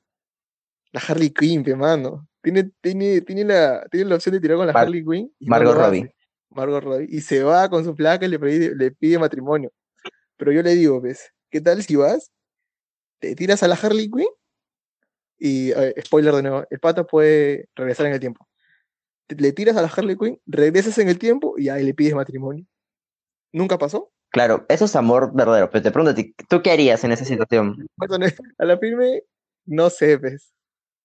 [0.93, 2.27] La Harley Quinn, pe, mano.
[2.43, 5.33] Tiene, tiene, tiene, la, tiene la opción de tirar con la Mar- Harley Quinn.
[5.39, 6.15] y no Margot lo Robbie.
[6.51, 7.07] Margot Robbie.
[7.11, 9.71] Y se va con su placa y le pide, le pide matrimonio.
[10.37, 12.31] Pero yo le digo, pues, ¿qué tal si vas?
[13.21, 14.29] Te tiras a la Harley Quinn
[15.39, 18.49] y, eh, spoiler de nuevo, el pata puede regresar en el tiempo.
[19.27, 22.15] Te- Le tiras a la Harley Quinn, regresas en el tiempo y ahí le pides
[22.15, 22.65] matrimonio.
[23.53, 24.11] ¿Nunca pasó?
[24.31, 25.71] Claro, eso es amor verdadero.
[25.71, 27.87] Pero te pregunto a ti, ¿tú qué harías en esa situación?
[27.97, 28.27] Bueno,
[28.59, 29.23] A la firme,
[29.67, 30.53] no sé, pues.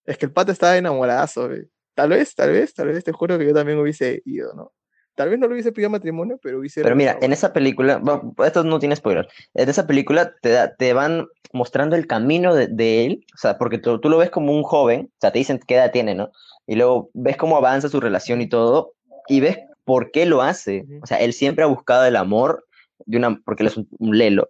[0.06, 1.68] Es que el pata estaba enamoradazo, pues.
[1.96, 4.74] Tal vez, tal vez, tal vez, te juro que yo también hubiese ido, ¿no?
[5.16, 6.82] Tal vez no le hubiese pedido matrimonio, pero hubiese...
[6.82, 10.76] Pero mira, en esa película, bueno, esto no tiene spoiler, en esa película te, da-
[10.76, 14.32] te van mostrando el camino de, de él, o sea, porque tú, tú lo ves
[14.32, 16.32] como un joven, o sea, te dicen qué edad tiene, ¿no?
[16.66, 18.94] Y luego ves cómo avanza su relación y todo,
[19.28, 20.86] y ves por qué lo hace.
[21.04, 22.66] O sea, él siempre ha buscado el amor
[23.08, 24.50] una, porque él es un, un lelo,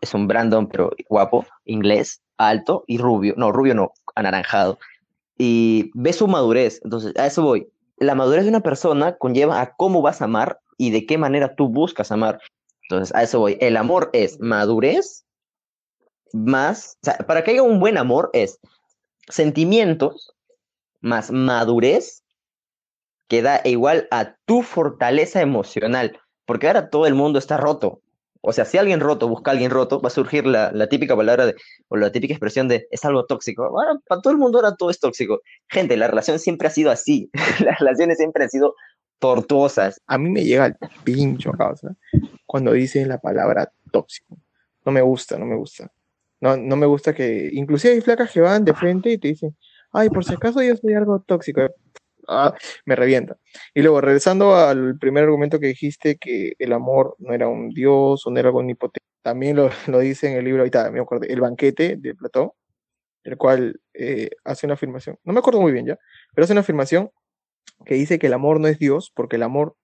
[0.00, 4.78] es un Brandon, pero guapo, inglés, alto y rubio, no, rubio no, anaranjado.
[5.36, 7.68] Y ves su madurez, entonces, a eso voy.
[7.96, 11.54] La madurez de una persona conlleva a cómo vas a amar y de qué manera
[11.54, 12.40] tú buscas amar.
[12.82, 13.58] Entonces, a eso voy.
[13.60, 15.26] El amor es madurez
[16.32, 18.58] más, o sea, para que haya un buen amor es
[19.28, 20.34] sentimientos
[21.00, 22.22] más madurez
[23.28, 26.18] que da igual a tu fortaleza emocional,
[26.50, 28.02] porque ahora todo el mundo está roto.
[28.40, 31.14] O sea, si alguien roto busca a alguien roto, va a surgir la, la típica
[31.14, 31.54] palabra de,
[31.86, 33.66] o la típica expresión de es algo tóxico.
[33.66, 35.42] Ahora, para todo el mundo ahora todo es tóxico.
[35.68, 37.30] Gente, la relación siempre ha sido así.
[37.64, 38.74] Las relaciones siempre han sido
[39.20, 40.02] tortuosas.
[40.08, 41.94] A mí me llega el pincho, causa,
[42.46, 44.36] cuando dicen la palabra tóxico.
[44.84, 45.92] No me gusta, no me gusta.
[46.40, 47.48] No, no me gusta que...
[47.52, 49.56] Inclusive hay flacas que van de frente y te dicen,
[49.92, 51.60] ay, por si acaso yo soy algo tóxico.
[52.28, 52.54] Ah,
[52.84, 53.36] me revienta.
[53.74, 58.26] Y luego, regresando al primer argumento que dijiste, que el amor no era un dios
[58.26, 61.26] o no era algo omnipotente, también lo, lo dice en el libro, ahorita me acuerdo,
[61.28, 62.50] El banquete de Platón,
[63.24, 65.98] el cual eh, hace una afirmación, no me acuerdo muy bien ya,
[66.34, 67.10] pero hace una afirmación
[67.84, 69.76] que dice que el amor no es Dios, porque el amor,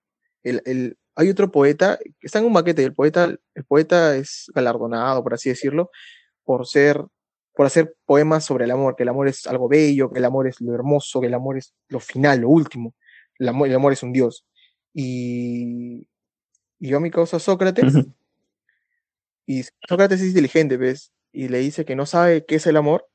[0.42, 5.22] el, el hay otro poeta, está en un maquete, el poeta, el poeta es galardonado,
[5.22, 5.90] por así decirlo,
[6.44, 7.02] por ser,
[7.56, 10.48] por hacer poemas sobre el amor, que el amor es algo bello, que el amor
[10.48, 12.94] es lo hermoso, que el amor es lo final, lo último.
[13.38, 14.46] El amor, el amor es un dios.
[14.94, 16.08] Y,
[16.80, 17.94] y yo a mi causa Sócrates,
[19.46, 21.12] y Sócrates es inteligente, ¿ves?
[21.32, 23.06] Y le dice que no sabe qué es el amor,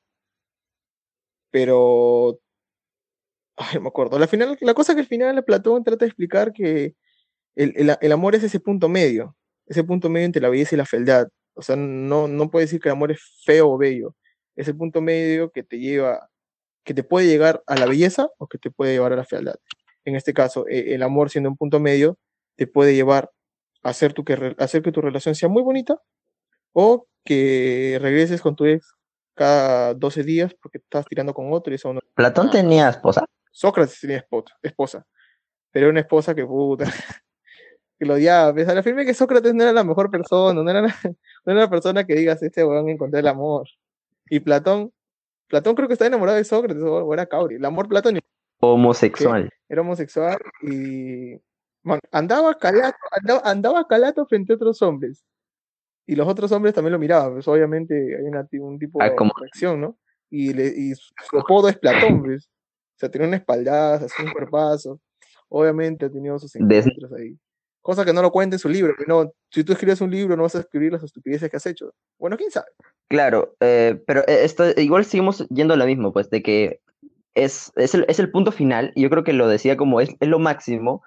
[1.50, 2.38] pero...
[3.56, 4.18] Ay, me acuerdo.
[4.18, 6.94] La, final, la cosa que al final Platón trata de explicar que
[7.56, 10.78] el, el- el amor es ese punto medio, ese punto medio entre la belleza y
[10.78, 11.28] la fealdad.
[11.54, 14.16] O sea, no, no puede decir que el amor es feo o bello.
[14.56, 16.28] Es el punto medio que te lleva,
[16.84, 19.56] que te puede llegar a la belleza o que te puede llevar a la fealdad.
[20.04, 22.18] En este caso, e- el amor siendo un punto medio,
[22.56, 23.30] te puede llevar
[23.82, 25.96] a hacer, tu que, hacer que tu relación sea muy bonita
[26.72, 28.94] o que regreses con tu ex
[29.34, 32.00] cada 12 días porque estás tirando con otro y eso no...
[32.14, 33.24] Platón tenía esposa.
[33.50, 35.06] Sócrates tenía esposa, esposa
[35.70, 36.84] pero era una esposa que puta,
[37.98, 38.52] que lo odiaba.
[38.52, 40.94] Pues, a la firme que Sócrates no era la mejor persona, no era, la-
[41.46, 43.66] no era la persona que digas, este weón encontré el amor.
[44.32, 44.90] Y Platón,
[45.46, 47.56] Platón creo que está enamorado de Sócrates, o, era Cauri.
[47.56, 48.26] El amor platónico,
[48.60, 49.50] Homosexual.
[49.68, 51.34] era homosexual y
[51.84, 55.22] bueno, andaba calato, andaba, andaba calato frente a otros hombres.
[56.06, 59.16] Y los otros hombres también lo miraban, pues obviamente hay una, un tipo Ah, de
[59.40, 59.98] reacción, ¿no?
[60.30, 62.46] Y, le, y su su apodo es Platón, pues.
[62.46, 64.98] O sea, tenía una espaldaza, así un cuerpazo.
[65.50, 67.36] Obviamente ha tenido sus Des- encuentros ahí.
[67.82, 68.94] Cosa que no lo cuenta en su libro.
[69.08, 71.92] No, si tú escribes un libro, no vas a escribir las estupideces que has hecho.
[72.18, 72.68] Bueno, quién sabe.
[73.08, 76.80] Claro, eh, pero eh, esto, igual seguimos yendo a lo mismo, pues, de que
[77.34, 80.10] es, es, el, es el punto final, y yo creo que lo decía como es,
[80.20, 81.02] es lo máximo,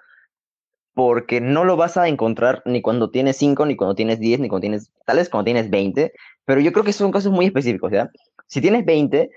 [0.94, 4.48] porque no lo vas a encontrar ni cuando tienes 5, ni cuando tienes 10, ni
[4.48, 6.12] cuando tienes, tal vez cuando tienes 20,
[6.44, 8.10] pero yo creo que son casos muy específicos, ¿ya?
[8.46, 9.30] Si tienes 20,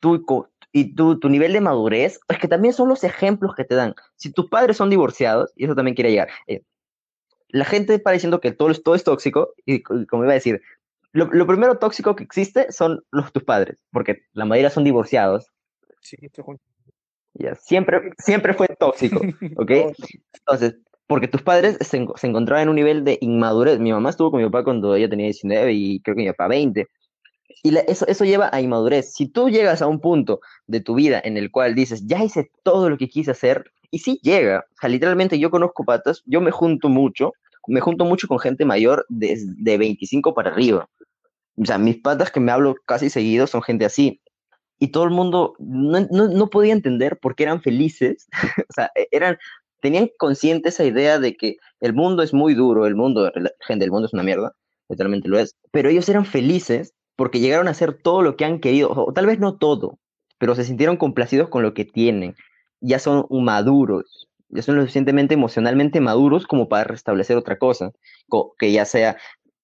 [0.00, 0.24] tú,
[0.72, 3.94] y tu, tu nivel de madurez, es que también son los ejemplos que te dan.
[4.16, 6.62] Si tus padres son divorciados, y eso también quiere llegar, eh,
[7.48, 10.34] la gente para diciendo que todo, es- todo es tóxico, y co- como iba a
[10.34, 10.60] decir,
[11.12, 15.46] lo, lo primero tóxico que existe son los, tus padres, porque la mayoría son divorciados.
[16.00, 16.44] Sí, estoy
[17.34, 19.20] Ya, siempre, siempre fue tóxico,
[19.56, 19.70] ¿ok?
[20.34, 20.76] Entonces,
[21.06, 23.78] porque tus padres se, se encontraban en un nivel de inmadurez.
[23.78, 26.48] Mi mamá estuvo con mi papá cuando ella tenía 19 y creo que mi papá
[26.48, 26.88] 20.
[27.62, 29.14] Y la- eso, eso lleva a inmadurez.
[29.14, 32.50] Si tú llegas a un punto de tu vida en el cual dices, ya hice
[32.62, 36.40] todo lo que quise hacer, y sí llega, o sea, literalmente yo conozco patas, yo
[36.40, 37.32] me junto mucho,
[37.68, 40.88] me junto mucho con gente mayor de, de 25 para arriba.
[41.56, 44.20] O sea, mis patas que me hablo casi seguido son gente así.
[44.80, 48.26] Y todo el mundo no, no, no podía entender por qué eran felices.
[48.68, 49.38] o sea, e- eran,
[49.80, 53.30] tenían consciente esa idea de que el mundo es muy duro, el mundo,
[53.60, 54.56] gente, el mundo es una mierda,
[54.88, 55.54] literalmente lo es.
[55.70, 59.26] Pero ellos eran felices porque llegaron a hacer todo lo que han querido, o tal
[59.26, 60.00] vez no todo,
[60.38, 62.34] pero se sintieron complacidos con lo que tienen.
[62.86, 67.92] Ya son maduros, ya son lo suficientemente emocionalmente maduros como para restablecer otra cosa,
[68.28, 69.16] co- que ya sea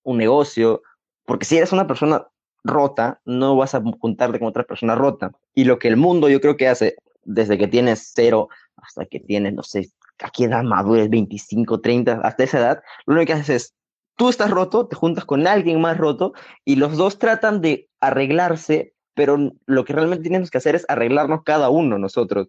[0.03, 0.83] un negocio,
[1.27, 2.27] porque si eres una persona
[2.65, 5.33] rota, no vas a juntarte con otra persona rota.
[5.55, 9.21] Y lo que el mundo yo creo que hace, desde que tienes cero hasta que
[9.21, 9.91] tienes, no sé,
[10.23, 13.75] a qué edad madures, 25, 30, hasta esa edad, lo único que haces es,
[14.17, 16.33] tú estás roto, te juntas con alguien más roto
[16.65, 21.43] y los dos tratan de arreglarse, pero lo que realmente tenemos que hacer es arreglarnos
[21.45, 22.49] cada uno nosotros.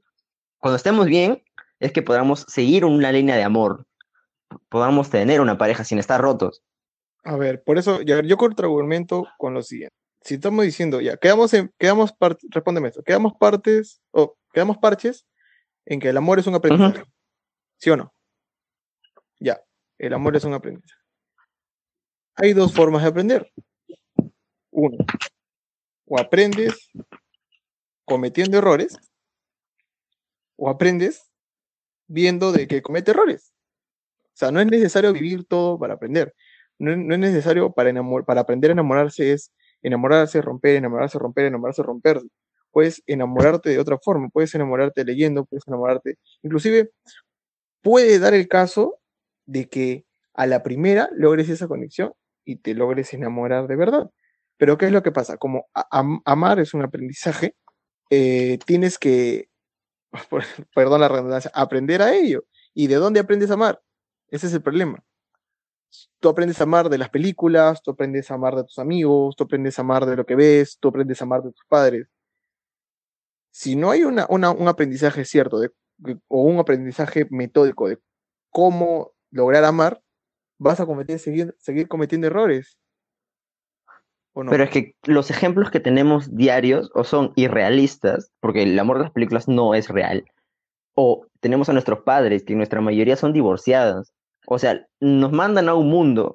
[0.62, 1.44] Cuando estemos bien,
[1.80, 3.88] es que podamos seguir una línea de amor,
[4.70, 6.64] podamos tener una pareja sin estar rotos.
[7.24, 9.94] A ver, por eso ya, yo contraargumento con lo siguiente.
[10.22, 15.26] Si estamos diciendo, ya, quedamos en, quedamos par- respóndeme esto, quedamos partes, o quedamos parches
[15.86, 17.04] en que el amor es un aprendizaje.
[17.78, 18.14] ¿Sí o no?
[19.40, 19.60] Ya,
[19.98, 21.02] el amor es un aprendizaje.
[22.36, 23.52] Hay dos formas de aprender.
[24.70, 24.98] Uno,
[26.06, 26.92] o aprendes
[28.06, 28.96] cometiendo errores,
[30.58, 31.30] o aprendes
[32.08, 33.54] viendo de que comete errores.
[34.34, 36.34] O sea, no es necesario vivir todo para aprender.
[36.80, 37.94] No, es- necesario para,
[38.26, 39.52] para aprender a enamorarse es
[39.84, 42.22] enamorarse, romper, enamorarse, romper, enamorarse, romper.
[42.72, 46.18] Puedes enamorarte de otra forma, puedes enamorarte leyendo, puedes enamorarte.
[46.44, 46.92] Inclusive
[47.82, 49.00] puede dar el caso
[49.46, 52.14] de que a la primera logres esa conexión
[52.46, 54.10] y te logres enamorar de verdad.
[54.58, 55.38] Pero ¿qué es lo que pasa?
[55.38, 55.68] Como
[56.26, 57.56] amar es un aprendizaje,
[58.12, 59.50] eh, tienes que,
[60.76, 62.46] perdón la redundancia, aprender a ello.
[62.74, 63.82] ¿Y de dónde aprendes a amar?
[64.30, 65.04] Ese es el problema.
[66.20, 69.44] Tú aprendes a amar de las películas, tú aprendes a amar de tus amigos, tú
[69.44, 72.08] aprendes a amar de lo que ves, tú aprendes a amar de tus padres.
[73.52, 75.60] Si no hay una, un aprendizaje cierto
[76.28, 78.00] o un aprendizaje metódico de
[78.50, 80.02] cómo lograr amar,
[80.58, 82.78] vas a cometer, seguir, seguir cometiendo errores.
[84.52, 89.04] Pero es que los ejemplos que tenemos diarios o son irrealistas, porque el amor de
[89.04, 90.24] las películas no es real,
[90.96, 94.14] o tenemos a nuestros padres, que en nuestra mayoría son divorciados.
[94.48, 96.34] O sea, nos mandan a un mundo,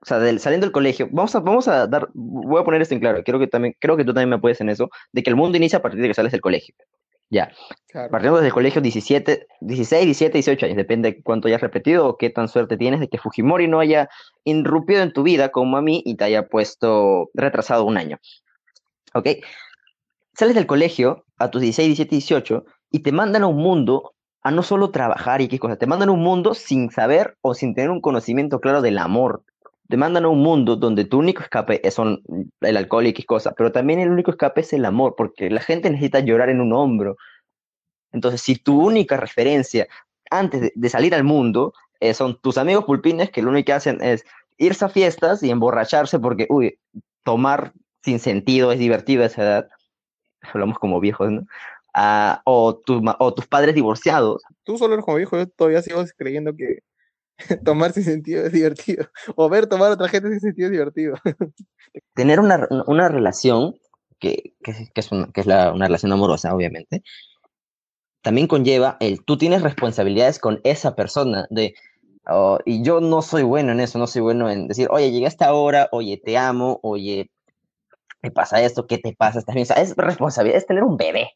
[0.00, 2.94] o sea, del- saliendo del colegio, vamos a, vamos a dar, voy a poner esto
[2.94, 5.30] en claro, creo que, también, creo que tú también me apoyas en eso, de que
[5.30, 6.74] el mundo inicia a partir de que sales del colegio.
[7.32, 7.50] Ya,
[7.88, 8.10] Claro.
[8.10, 12.18] partiendo desde el colegio 17, 16, 17, 18 años, depende de cuánto hayas repetido o
[12.18, 14.10] qué tan suerte tienes de que Fujimori no haya
[14.44, 18.18] irrumpido en tu vida como a mí y te haya puesto retrasado un año.
[19.14, 19.28] ¿Ok?
[20.34, 24.50] Sales del colegio a tus 16, 17, 18 y te mandan a un mundo a
[24.50, 27.74] no solo trabajar y qué cosa, te mandan a un mundo sin saber o sin
[27.74, 29.42] tener un conocimiento claro del amor.
[29.92, 32.22] Te mandan a un mundo donde tu único escape es son
[32.62, 35.60] el alcohol y X cosa, pero también el único escape es el amor, porque la
[35.60, 37.18] gente necesita llorar en un hombro.
[38.10, 39.86] Entonces, si tu única referencia
[40.30, 44.02] antes de, salir al mundo eh, son tus amigos pulpines que lo único que hacen
[44.02, 44.24] es
[44.56, 46.78] irse a fiestas y emborracharse porque, uy,
[47.22, 49.68] tomar sin sentido es divertido a esa edad.
[50.40, 51.42] Hablamos como viejos, ¿no?
[51.92, 52.80] Ah, o,
[53.18, 54.42] o tus padres divorciados.
[54.64, 56.78] Tú solo eres como viejo, yo todavía sigo creyendo que
[57.64, 59.06] tomar sin sentido es divertido.
[59.36, 61.14] O ver tomar a otra gente sin sentido es divertido.
[62.14, 63.74] Tener una, una relación,
[64.18, 67.02] que, que, es- una, la- una relación amorosa, obviamente,
[68.22, 71.74] también conlleva el tú tienes responsabilidades con esa persona de
[72.28, 75.24] oh, y yo no soy bueno en eso, no soy bueno en decir, oye, llegué
[75.24, 77.30] a esta hora, oye, te amo, oye,
[78.22, 79.40] me pasa esto, ¿qué te pasa?
[79.40, 79.66] ¿Estás bien?
[79.68, 80.84] O es responsabilidad, es tener.
[80.84, 81.30] Un bebé,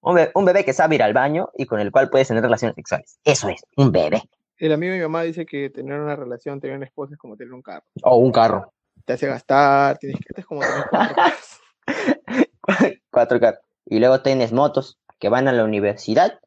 [0.00, 3.18] un bebé que sabe ir al baño y con el cual puedes tener relaciones sexuales.
[3.24, 4.22] Eso es, un bebé.
[4.58, 7.36] El amigo de mi mamá dice que tener una relación, tener una esposa es como
[7.36, 7.84] tener un carro.
[8.02, 8.72] O un carro.
[9.04, 10.40] Te hace gastar, tienes que...
[10.40, 11.60] Es como tener cuatro carros.
[13.10, 13.60] Cuatro carros.
[13.84, 16.40] Y luego tienes motos que van a la universidad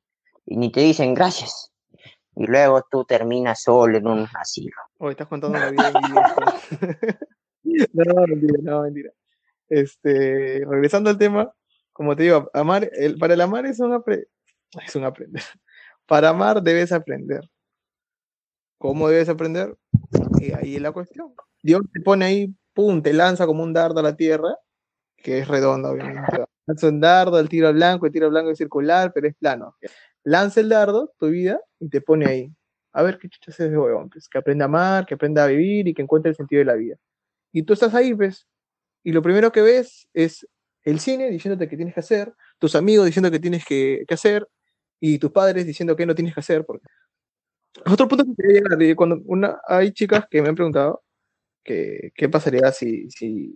[0.45, 1.71] y ni te dicen gracias.
[2.35, 4.75] Y luego tú terminas solo en un asilo.
[4.97, 7.19] O estás contando la vida viejo.
[7.93, 9.11] no, mentira, no, mentira.
[9.69, 11.53] Este, regresando al tema,
[11.93, 14.27] como te digo, amar, el, para el amar es un, apre-
[14.85, 15.43] es un aprender.
[16.05, 17.49] Para amar debes aprender.
[18.79, 19.75] ¿Cómo debes aprender?
[20.39, 21.33] Y ahí es la cuestión.
[21.61, 24.55] Dios te pone ahí, pum, te lanza como un dardo a la tierra,
[25.17, 26.45] que es redonda, obviamente.
[26.65, 29.75] Lanza un dardo, el tiro blanco, el tiro blanco es circular, pero es plano.
[30.23, 32.55] Lanza el dardo, tu vida, y te pone ahí.
[32.93, 35.47] A ver qué chucha es ese huevón, pues, que aprenda a amar, que aprenda a
[35.47, 36.95] vivir y que encuentre el sentido de la vida.
[37.51, 38.47] Y tú estás ahí, pues,
[39.03, 40.47] y lo primero que ves es
[40.83, 44.47] el cine diciéndote que tienes que hacer, tus amigos diciendo que tienes que, que hacer,
[45.01, 46.65] y tus padres diciendo que no tienes que hacer.
[46.65, 46.85] Porque...
[47.85, 51.01] Otro punto que quería llegar, cuando una, hay chicas que me han preguntado
[51.63, 53.55] que, qué pasaría si, si,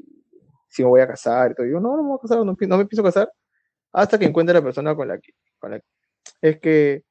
[0.70, 1.68] si me voy a casar y todo.
[1.68, 3.32] Yo, no, no me voy a casar, no, no me pienso casar
[3.94, 5.86] hasta que encuentre la persona con la que, con la que-
[6.42, 7.04] Es que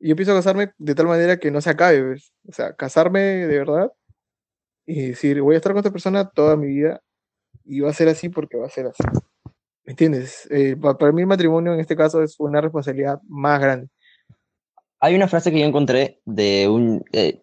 [0.00, 2.32] yo pienso casarme de tal manera que no se acabe, ¿ves?
[2.48, 3.92] O sea, casarme de verdad
[4.86, 7.00] y decir, voy a estar con esta persona toda mi vida
[7.64, 9.02] y va a ser así porque va a ser así.
[9.84, 10.48] ¿Me entiendes?
[10.50, 13.88] Eh, pa- para mí el matrimonio en este caso es una responsabilidad más grande.
[15.00, 17.04] Hay una frase que yo encontré de un...
[17.12, 17.42] eh,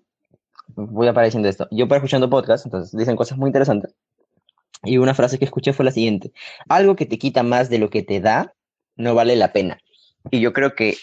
[0.76, 1.68] voy a parar diciendo esto.
[1.72, 3.96] Yo para escuchando podcast, entonces dicen cosas muy interesantes.
[4.84, 6.32] Y una frase que escuché fue la siguiente.
[6.70, 8.54] Algo que te quita más de lo que te da,
[8.96, 9.80] no vale la pena.
[10.30, 10.98] Y yo creo que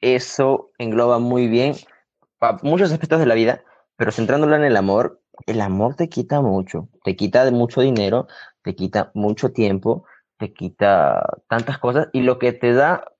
[0.00, 1.74] eso engloba muy bien
[2.40, 3.62] a muchos aspectos de la vida,
[3.96, 6.88] pero centrándolo en el amor, el amor te quita mucho.
[7.04, 8.26] Te quita mucho dinero,
[8.62, 10.04] te quita mucho tiempo,
[10.38, 12.08] te quita tantas cosas.
[12.12, 13.13] Y lo que te da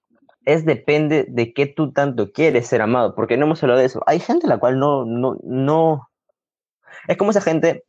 [0.47, 4.03] es depende de qué tú tanto quieres ser amado, porque no hemos hablado de eso.
[4.07, 6.09] Hay gente la cual no, no, no.
[7.09, 7.85] Es como esa gente,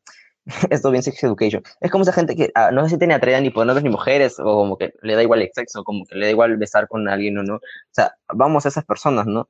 [0.69, 3.49] esto bien sex education, es como esa gente que ah, no si tiene atraída ni
[3.49, 6.25] por hombres ni mujeres, o como que le da igual el sexo, como que le
[6.25, 7.55] da igual besar con alguien o no.
[7.55, 9.49] O sea, vamos a esas personas, ¿no?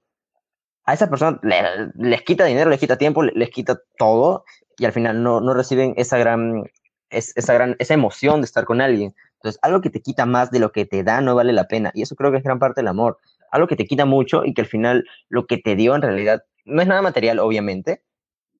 [0.86, 4.46] A esas personas le- les quita dinero, les quita tiempo, le- les quita todo,
[4.78, 6.64] y al final no, no reciben esa gran,
[7.10, 9.16] es- esa gran, esa emoción de estar con alguien.
[9.46, 11.92] Entonces, algo que te quita más de lo que te da no vale la pena.
[11.94, 13.20] Y eso creo que es gran parte del amor.
[13.52, 16.42] Algo que te quita mucho y que al final lo que te dio en realidad
[16.66, 18.02] no es nada material, obviamente,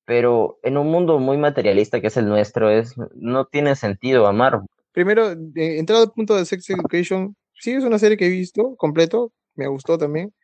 [0.06, 4.62] pero en un mundo muy materialista que es el nuestro, es, no tiene sentido amar.
[4.92, 8.76] Primero, eh, entrado al punto de Sex Education, sí es una serie que he visto
[8.76, 10.36] completo, me gustó también,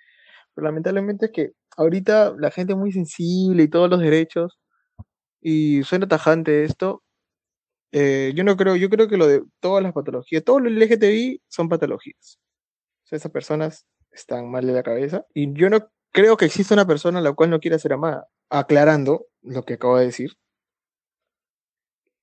[0.56, 4.58] pero lamentablemente es que ahorita la gente es muy sensible y todos los derechos,
[5.40, 7.04] y suena tajante esto.
[7.92, 11.42] Eh, yo no creo, yo creo que lo de todas las patologías, todo lo LGTBI
[11.48, 12.40] son patologías.
[13.06, 16.74] O sea, esas personas están mal de la cabeza, y yo no creo que exista
[16.74, 18.28] una persona a la cual no quiera ser amada.
[18.50, 20.32] Aclarando lo que acabo de decir,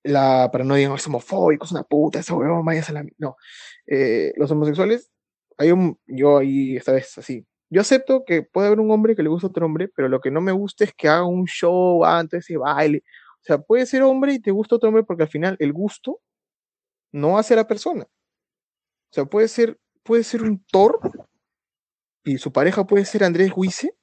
[0.03, 3.03] la, para no digan, es homofóbico, es una puta, ese huevón, vayas a la...
[3.03, 3.11] mi-".
[3.17, 3.35] No,
[3.87, 5.09] eh, los homosexuales,
[5.57, 9.23] hay un, yo ahí esta vez así, yo acepto que puede haber un hombre que
[9.23, 11.45] le gusta a otro hombre, pero lo que no me gusta es que haga un
[11.45, 13.03] show antes, ese baile,
[13.41, 16.21] o sea, puede ser hombre y te gusta otro hombre porque al final el gusto
[17.11, 18.03] no hace a la persona.
[18.03, 20.99] O sea, puede ser, puede ser un Thor
[22.23, 23.95] y su pareja puede ser Andrés Guise,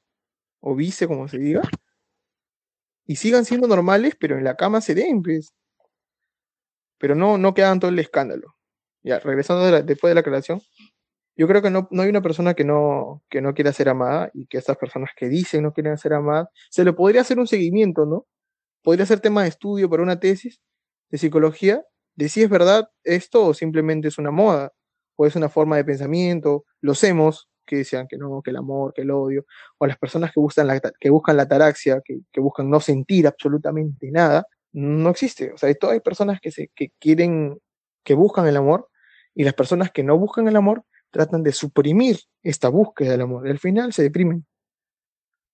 [0.60, 1.62] o Vice, como se diga,
[3.06, 5.54] y sigan siendo normales, pero en la cama se den, pues.
[6.98, 8.56] Pero no, no quedan todo el escándalo.
[9.02, 10.60] Ya, regresando después de la aclaración,
[11.36, 14.30] yo creo que no, no hay una persona que no, que no quiera ser amada
[14.34, 17.46] y que estas personas que dicen no quieren ser amadas, se le podría hacer un
[17.46, 18.26] seguimiento, ¿no?
[18.86, 20.60] Podría ser tema de estudio para una tesis
[21.10, 21.82] de psicología,
[22.14, 24.70] de si es verdad esto o simplemente es una moda,
[25.16, 28.92] o es una forma de pensamiento, los hemos, que decían que no, que el amor,
[28.94, 29.44] que el odio,
[29.78, 31.36] o las personas que buscan la, que buscan
[32.04, 35.50] que, que buscan no sentir absolutamente nada, no existe.
[35.50, 37.58] O sea, hay, hay personas que, se, que quieren,
[38.04, 38.88] que buscan el amor,
[39.34, 43.48] y las personas que no buscan el amor tratan de suprimir esta búsqueda del amor.
[43.48, 44.46] Al final se deprimen.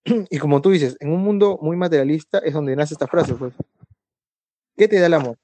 [0.31, 3.55] Y como tú dices, en un mundo muy materialista es donde nace esta frase, pues.
[4.77, 5.39] ¿Qué te da el amor?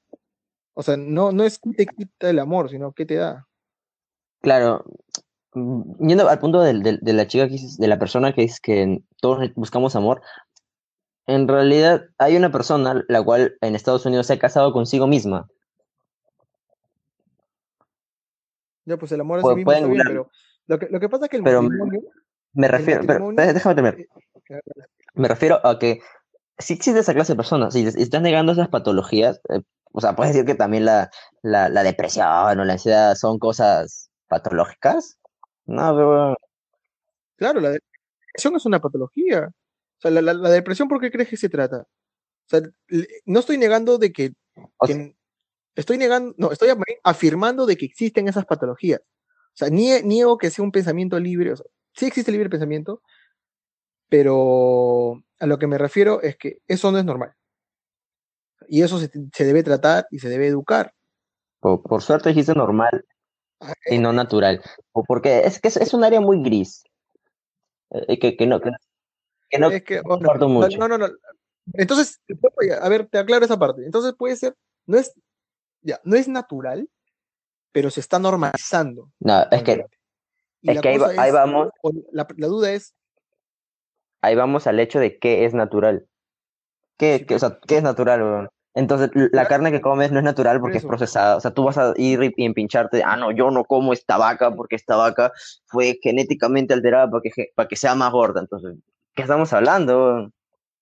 [0.73, 3.47] O sea, no, no es qué te quita el amor, sino qué te da.
[4.41, 4.85] Claro,
[5.53, 9.03] yendo al punto del- de, la chica que dices, de la persona que dice que
[9.21, 10.21] todos buscamos amor,
[11.27, 15.47] en realidad hay una persona la cual en Estados Unidos se ha casado consigo misma.
[18.85, 20.31] Ya, pues el amor Pu- sí mismo bien, pero
[20.67, 22.01] lo que, lo que pasa es que el Pero- matrimonio...
[22.53, 23.97] Me el refiero, pero, eh, déjame terminar.
[25.13, 25.99] Me refiero a que
[26.57, 30.33] si existe esa clase de personas, si estás negando esas patologías, eh, o sea, puedes
[30.33, 31.09] decir que también la,
[31.41, 35.17] la, la depresión o la ansiedad son cosas patológicas.
[35.65, 36.35] No, pero
[37.37, 39.47] Claro, la depresión es una patología.
[39.47, 41.79] O sea, la, la- la depresión, ¿por qué crees que se trata?
[41.81, 42.61] O sea,
[43.25, 44.31] no estoy negando de que,
[44.77, 44.95] o sea,
[45.75, 49.01] estoy negando, no, estoy af- afirmando de que existen esas patologías.
[49.01, 53.01] O sea, nie- niego que sea un pensamiento libre, o sea, sí existe libre pensamiento,
[54.09, 57.33] pero a lo que me refiero es que eso no es normal.
[58.67, 60.93] Y eso se, se debe tratar y se debe educar.
[61.59, 63.05] por, por suerte dijiste normal
[63.61, 64.61] Ah, y no natural.
[64.93, 66.81] O porque es que es, es un área muy gris.
[67.89, 68.71] eh, que, que no, que,
[69.49, 70.77] que no es que, oh, no, mucho.
[70.77, 71.09] no, no, no.
[71.73, 72.21] Entonces,
[72.81, 73.83] a ver, te aclaro esa parte.
[73.83, 74.55] Entonces puede ser,
[74.85, 75.13] no es,
[75.81, 76.89] ya, no es natural,
[77.73, 79.11] pero se está normalizando.
[79.19, 79.85] No, es que,
[80.63, 81.69] es que ahí, ahí es- vamos,
[82.13, 82.95] la, la duda es,
[84.21, 86.05] ahí vamos al hecho de qué es natural.
[86.97, 88.49] ¿Qué, Sí, qué- o sea, ¿qué es natural, weón?
[88.75, 91.37] Entonces, la carne que comes no es natural porque es procesada.
[91.37, 94.55] O sea, tú vas a ir y empincharte, ah, no, yo no como esta vaca
[94.55, 95.31] porque esta vaca
[95.65, 98.39] fue genéticamente alterada para que, ge- para que sea más gorda.
[98.41, 98.75] Entonces,
[99.15, 100.31] ¿qué estamos hablando?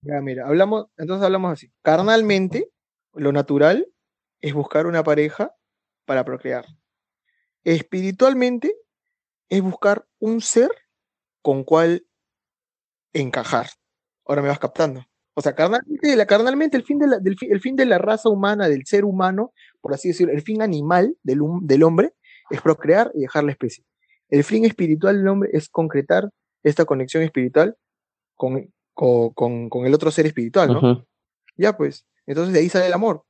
[0.02, 1.72] ya, mira, hablamos, entonces hablamos así.
[1.82, 2.70] Carnalmente,
[3.14, 3.88] lo natural
[4.42, 5.54] es buscar una pareja
[6.06, 6.66] para procrear.
[7.64, 8.76] Espiritualmente
[9.50, 10.70] es buscar un ser
[11.42, 12.06] con cual
[13.22, 13.68] encajar.
[14.26, 15.06] Ahora me vas captando.
[15.34, 18.28] O sea, carnalmente, la, carnalmente el, fin de la, del el fin de la raza
[18.30, 22.14] humana, del ser humano, por así decirlo, el fin animal del, del hombre
[22.50, 23.84] es procrear y dejar la especie.
[24.30, 26.30] El fin espiritual del hombre es concretar
[26.64, 27.78] esta conexión espiritual
[28.36, 31.06] con, con, con- el otro ser espiritual, ¿no?
[31.56, 32.06] Ya, pues.
[32.26, 33.24] Entonces de ahí sale el amor.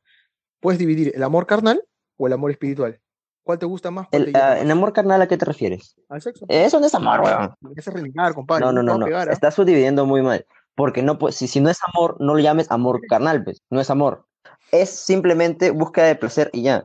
[0.60, 1.84] Puedes dividir el amor carnal
[2.18, 3.00] o el amor espiritual.
[3.48, 4.08] ¿Cuál te gusta más?
[4.10, 4.62] ¿Cuál El, ah, más?
[4.62, 5.96] ¿En amor carnal a qué te refieres?
[6.10, 6.46] Al sexo.
[6.50, 7.54] Eso no es amor, weón.
[7.62, 8.66] Me hace renegar, compadre.
[8.66, 9.06] No, no, no, no.
[9.06, 9.32] pegar, ¿ah?
[9.32, 10.46] Estás subdividiendo muy mal.
[10.76, 13.62] Porque no, pu- si, si no es amor, no lo llames amor carnal, pues.
[13.70, 14.26] No es amor.
[14.74, 16.84] Es simplemente búsqueda de placer y ya.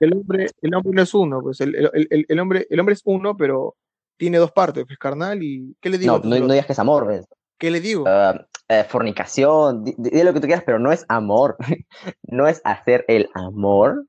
[0.00, 3.02] El hombre, el hombre no es uno, pues el, el- el- hombre, el hombre es
[3.04, 3.76] uno, pero
[4.16, 6.18] tiene dos partes, pues carnal y ¿qué le digo?
[6.18, 7.24] No, no, no digas que es amor, ¿ves?
[7.56, 8.02] ¿Qué le digo?
[8.08, 8.34] Ah,
[8.68, 11.56] eh, fornicación, di, di lo que tú quieras, pero no es amor.
[12.24, 14.04] no es hacer el amor.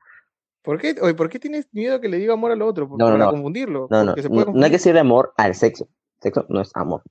[0.63, 2.87] ¿Por qué, oye, ¿por qué tienes miedo que le diga amor al otro?
[2.87, 3.31] Por- No, no, para no.
[3.31, 3.87] confundirlo.
[3.91, 5.87] No, no, se puede no, no hay que decirle amor al sexo.
[6.21, 7.01] Sexo no es amor.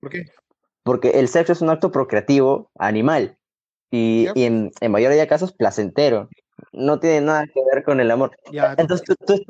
[0.00, 0.24] ¿Por qué?
[0.82, 3.36] Porque el sexo es un acto procreativo animal.
[3.90, 6.28] Y, en, en mayoría de casos placentero.
[6.72, 8.36] No tiene nada que ver con el amor.
[8.52, 9.42] Ya, Entonces tú, tú-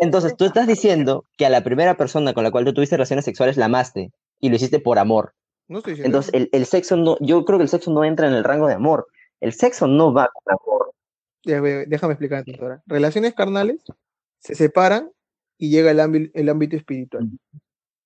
[0.00, 3.24] entonces tú estás diciendo que a la primera persona con la cual tú tuviste relaciones
[3.24, 5.34] sexuales la amaste y lo hiciste por amor.
[5.68, 8.28] no estoy diciendo Entonces el, el sexo no, yo creo que el sexo no entra
[8.28, 9.08] en el rango de amor.
[9.40, 10.93] El sexo no va con amor.
[11.44, 12.82] Déjame explicar ahora.
[12.86, 13.82] Relaciones carnales
[14.38, 15.10] se separan
[15.58, 17.28] y llega el, ámbito, el ámbito espiritual.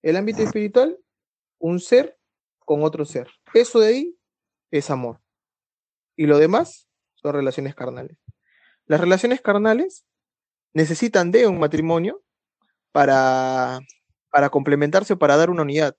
[0.02, 0.98] El ámbito espiritual,
[1.58, 2.18] un ser
[2.64, 3.28] con otro ser.
[3.54, 4.18] Eso de ahí
[4.70, 5.20] es amor.
[6.16, 8.16] Y lo demás son relaciones carnales.
[8.86, 10.04] Las relaciones carnales
[10.74, 12.22] necesitan de un matrimonio
[12.92, 13.80] para,
[14.30, 15.96] para complementarse o para dar una unidad.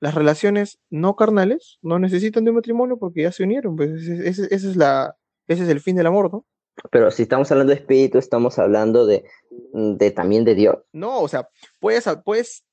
[0.00, 3.76] Las relaciones no carnales no necesitan de un matrimonio porque ya se unieron.
[3.76, 5.16] Pues ese, ese- ese es, la,
[5.48, 6.46] ese es el fin del amor, ¿no?
[6.90, 9.24] Pero si estamos hablando de espíritu, estamos hablando de,
[9.72, 10.76] de también de Dios.
[10.92, 11.48] No, o sea,
[11.80, 12.64] puedes, puedes,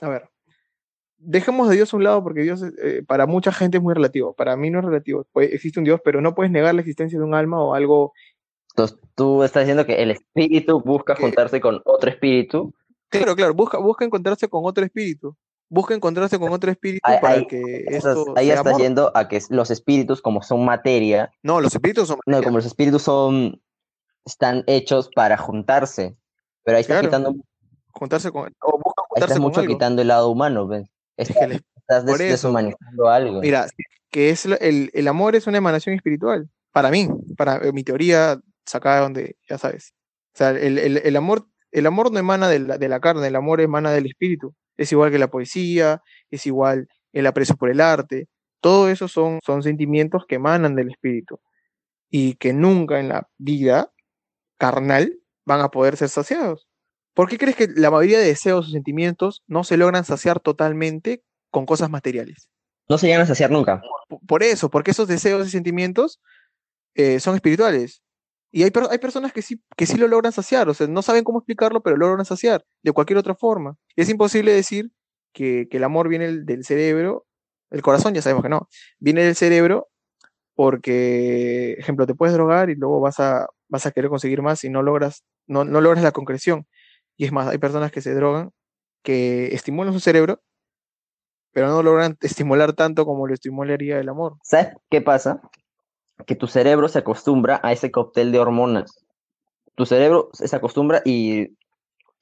[0.00, 0.28] a ver,
[1.18, 4.34] dejemos a Dios a un lado porque Dios eh, para mucha gente es muy relativo,
[4.34, 7.18] para mí no es relativo, Puede- existe un Dios, pero no puedes negar la existencia
[7.18, 8.12] de un alma o algo,
[8.70, 12.74] Entonces tú estás diciendo que el espíritu busca Que- juntarse con otro espíritu.
[13.08, 15.36] claro, claro, busca, busca encontrarse con otro espíritu,
[15.72, 19.26] busca encontrarse con otro espíritu Ahí- para ahí- que Estás- esto ahí estás yendo a
[19.26, 23.60] que los espíritus, como son materia, No, los espíritus son no, como los espíritus son,
[24.26, 26.14] están hechos para juntarse,
[26.62, 27.08] pero ahí estás Claro.
[27.08, 27.44] quitando,
[27.92, 29.72] juntarse con o buscan ahí juntarse estás con mucho algo.
[29.72, 30.88] quitando el lado humano, ¿ves?
[31.16, 33.40] Es Estás, que el- estás des- deshumanizando algo.
[33.40, 33.66] Mira,
[34.10, 36.50] que es el, el amor es una emanación espiritual.
[36.70, 37.08] Para mí,
[37.38, 39.94] para eh, mi teoría sacada de donde, ya sabes.
[40.34, 43.26] O sea, el, el- el amor, el amor no emana de la, de la carne,
[43.26, 44.54] el amor emana del espíritu.
[44.76, 48.28] Es igual que la poesía, es igual el aprecio por el arte.
[48.60, 51.40] Todo eso son, son sentimientos que emanan del espíritu
[52.10, 53.92] y que nunca en la vida
[54.58, 56.68] carnal van a poder ser saciados.
[57.14, 61.22] ¿Por qué crees que la mayoría de deseos o sentimientos no se logran saciar totalmente
[61.50, 62.48] con cosas materiales?
[62.88, 63.82] No se llegan a saciar nunca.
[64.26, 66.20] Por eso, porque esos deseos y sentimientos
[66.94, 68.02] eh, son espirituales.
[68.52, 71.24] Y hay, hay personas que sí, que sí lo logran saciar, o sea, no saben
[71.24, 73.76] cómo explicarlo, pero lo logran saciar de cualquier otra forma.
[73.96, 74.90] Y es imposible decir
[75.32, 77.26] que, que el amor viene del- del cerebro,
[77.70, 78.68] el corazón ya sabemos que no,
[79.00, 79.88] viene del cerebro
[80.54, 84.70] porque, ejemplo, te puedes drogar y luego vas a, vas a querer conseguir más y
[84.70, 86.66] no logras, no, no logras la concreción.
[87.16, 88.50] Y es más, hay personas que se drogan,
[89.02, 90.40] que estimulan su cerebro,
[91.52, 94.36] pero no logran estimular tanto como lo estimularía el amor.
[94.42, 95.40] ¿Sabes qué pasa?
[96.26, 99.04] Que tu cerebro se acostumbra a ese cóctel de hormonas.
[99.74, 101.56] Tu cerebro se acostumbra y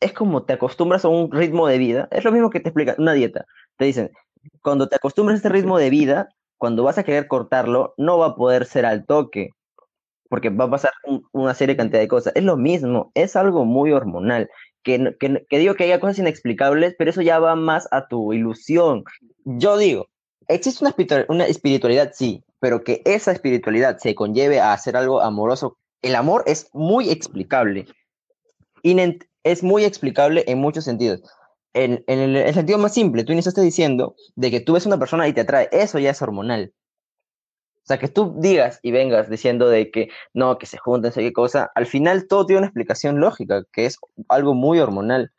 [0.00, 2.08] es como te acostumbras a un ritmo de vida.
[2.10, 3.46] Es lo mismo que te explica una dieta.
[3.76, 4.10] Te dicen,
[4.62, 6.28] cuando te acostumbras a este ritmo de vida,
[6.58, 9.50] cuando vas a querer cortarlo, no va a poder ser al toque,
[10.28, 12.32] porque va a pasar un- una serie de cantidad de cosas.
[12.36, 14.48] Es lo mismo, es algo muy hormonal.
[14.82, 18.32] Que, que, que digo que haya cosas inexplicables, pero eso ya va más a tu
[18.32, 19.04] ilusión.
[19.44, 20.06] Yo digo,
[20.48, 20.84] existe
[21.28, 25.78] una espiritualidad, sí, pero que esa espiritualidad se conlleve a hacer algo amoroso.
[26.02, 27.86] El amor es muy explicable.
[28.82, 31.22] Inent- es muy explicable en muchos sentidos.
[31.72, 35.32] En, el sentido más simple, tú iniciaste diciendo de que tú ves una persona y
[35.32, 35.68] te atrae.
[35.72, 36.72] Eso ya es hormonal.
[37.82, 41.22] O sea, que tú digas y vengas diciendo de que no, que se junten, sé
[41.22, 43.98] qué cosa, al final todo tiene una explicación lógica, que es
[44.28, 45.32] algo muy hormonal.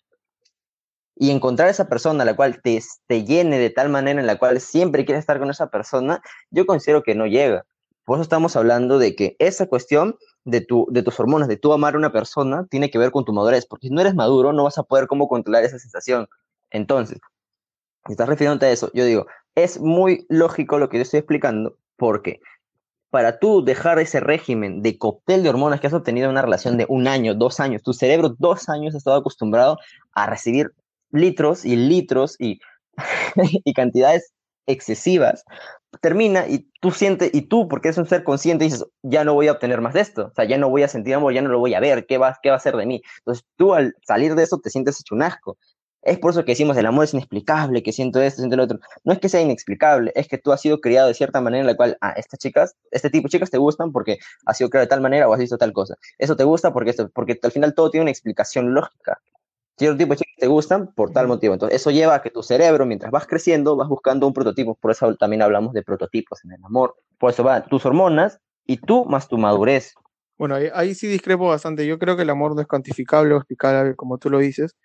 [1.16, 4.60] Y encontrar esa persona la cual te, te llene de tal manera en la cual
[4.60, 7.66] siempre quieres estar con esa persona, yo considero que no llega.
[8.06, 11.72] Por eso estamos hablando de que esa cuestión de, tu, de tus hormonas, de tú
[11.74, 14.54] amar a una persona, tiene que ver con tu madurez, porque si no eres maduro
[14.54, 16.28] no vas a poder cómo controlar esa sensación.
[16.72, 17.20] Entonces,
[18.08, 21.78] si estás refiriéndote a eso, yo digo, es muy lógico lo que yo estoy explicando,
[21.98, 22.42] porque
[23.12, 26.78] para tú dejar ese régimen de cóctel de hormonas que has obtenido en una relación
[26.78, 29.78] de un año, dos años, tu cerebro dos años ha estado acostumbrado
[30.14, 30.72] a recibir
[31.12, 32.60] litros y litros y,
[33.66, 34.32] y cantidades
[34.68, 35.44] excesivas,
[36.02, 39.48] termina y tú sientes, y tú, porque eres un ser consciente, dices, ya no voy
[39.48, 41.50] a obtener más de esto, o sea, ya no voy a sentir amor, ya no
[41.50, 43.02] lo voy a ver, ¿qué va, qué va a ser de mí?
[43.20, 45.58] Entonces tú al salir de eso te sientes hecho un asco.
[46.04, 48.80] Es por eso que decimos, el amor es inexplicable, que siento esto, siento lo otro.
[49.04, 51.68] No es que sea inexplicable, es que tú has sido criado de cierta manera en
[51.68, 54.86] la cual, ah, estas chicas, este tipo de chicas te gustan porque has sido criado
[54.86, 55.96] de tal manera o has visto tal cosa.
[56.18, 59.22] Eso te gusta porque, esto, porque al final todo tiene una explicación lógica.
[59.78, 61.54] Cierto tipo de chicas te gustan por tal motivo.
[61.54, 64.76] Entonces, eso lleva a que tu cerebro, mientras vas creciendo, vas buscando un prototipo.
[64.76, 66.96] Por eso también hablamos de prototipos en el amor.
[67.18, 69.94] Por eso van tus hormonas y tú más tu madurez.
[70.38, 71.86] Bueno, ahí, ahí sí discrepo bastante.
[71.88, 74.76] Yo creo que el amor no es cuantificable o explicable, como tú lo dices,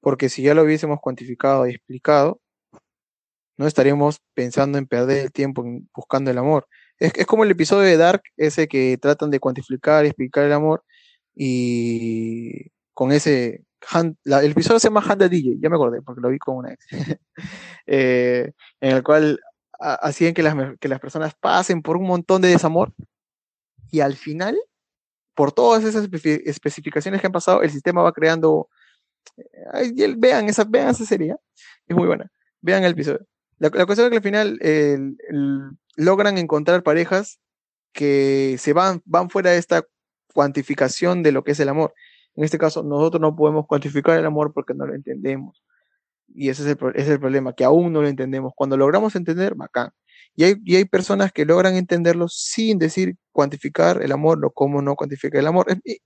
[0.00, 2.40] porque si ya lo hubiésemos cuantificado y explicado,
[3.56, 6.66] no estaríamos pensando en perder el tiempo en- buscando el amor.
[6.98, 10.52] Es, es como el episodio de Dark, ese que tratan de cuantificar y explicar el
[10.52, 10.84] amor,
[11.34, 13.64] y con ese.
[13.80, 16.56] Hunt- la- el episodio se llama the DJ, ya me acordé, porque lo vi con
[16.56, 16.86] una ex.
[17.86, 19.40] Eh, en el cual
[19.80, 22.92] ha- hacían que las, que las personas pasen por un montón de desamor,
[23.90, 24.58] y al final
[25.34, 28.68] por todas esas espe- especificaciones que han pasado, el sistema va creando.
[29.96, 31.36] El- vean, esa, vean esa serie, ¿eh?
[31.86, 32.30] es muy buena.
[32.60, 33.20] Vean el episodio.
[33.58, 37.38] La, la cuestión es que al final el- el- logran encontrar parejas
[37.92, 39.84] que se van, van fuera de esta
[40.34, 41.94] cuantificación de lo que es el amor.
[42.38, 45.60] En este caso, nosotros no podemos cuantificar el amor porque no lo entendemos.
[46.28, 48.52] Y ese es el, es el problema, que aún no lo entendemos.
[48.54, 49.90] Cuando logramos entender, bacán.
[50.36, 54.80] Y hay, y hay personas que logran entenderlo sin decir cuantificar el amor o cómo
[54.80, 55.66] no cuantificar el amor.
[55.82, 55.98] Es,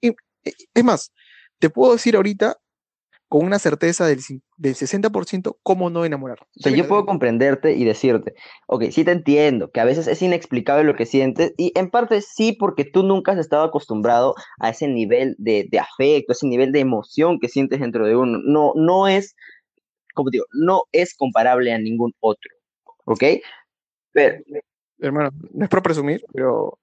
[0.72, 1.12] es más,
[1.58, 2.56] te puedo decir ahorita
[3.32, 4.20] con una certeza del,
[4.58, 6.40] del 60% cómo no enamorar.
[6.42, 8.34] O sea, yo puedo comprenderte y decirte,
[8.66, 12.20] ok, sí te entiendo, que a veces es inexplicable lo que sientes, y en parte
[12.20, 16.72] sí, porque tú nunca has estado acostumbrado a ese nivel de, de afecto, ese nivel
[16.72, 18.38] de emoción que sientes dentro de uno.
[18.44, 19.34] No, no es,
[20.12, 22.50] como digo, no es comparable a ningún otro,
[23.06, 23.24] ¿ok?
[24.12, 24.44] Pero,
[24.98, 26.78] Hermano, no es por presumir, pero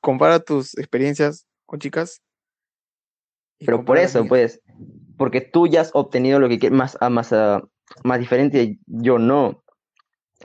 [0.00, 2.20] compara tus experiencias con chicas.
[3.64, 4.60] Pero por eso, pues,
[5.16, 7.62] porque tú ya has obtenido lo que quieres, más, a más, a-
[8.04, 9.62] más diferente, yo no.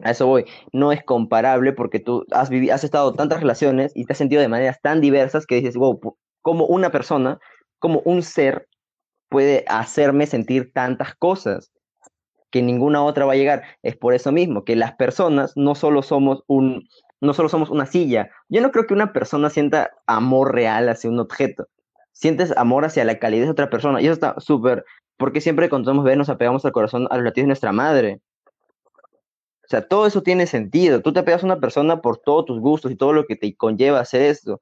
[0.04, 0.46] A eso voy.
[0.72, 4.42] No es comparable porque tú has, vivido, has estado tantas relaciones y te has sentido
[4.42, 6.00] de maneras tan diversas que dices, wow,
[6.42, 7.40] como una persona,
[7.80, 8.68] como un ser
[9.30, 11.72] puede hacerme sentir tantas cosas
[12.52, 13.64] que ninguna otra va a llegar.
[13.82, 16.88] Es por eso mismo que las personas no solo somos un,
[17.22, 18.30] no solo somos una silla.
[18.50, 21.68] Yo no creo que una persona sienta amor real hacia un objeto.
[22.22, 24.00] Sientes amor hacia la calidez de otra persona.
[24.00, 24.86] Y eso está súper,
[25.18, 28.20] porque siempre cuando somos bebés nos apegamos al corazón, a los latidos de nuestra madre.
[29.64, 31.02] O sea, todo eso tiene sentido.
[31.02, 33.56] Tú te apegas a una persona por todos tus gustos y todo lo que te
[33.56, 34.62] conlleva hacer esto.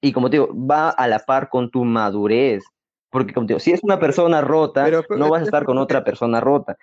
[0.00, 2.64] Y como te digo, va a la par con tu madurez.
[3.10, 5.64] Porque como te digo, si es una persona rota, Pero- pero- no vas a estar
[5.64, 6.78] con otra persona rota.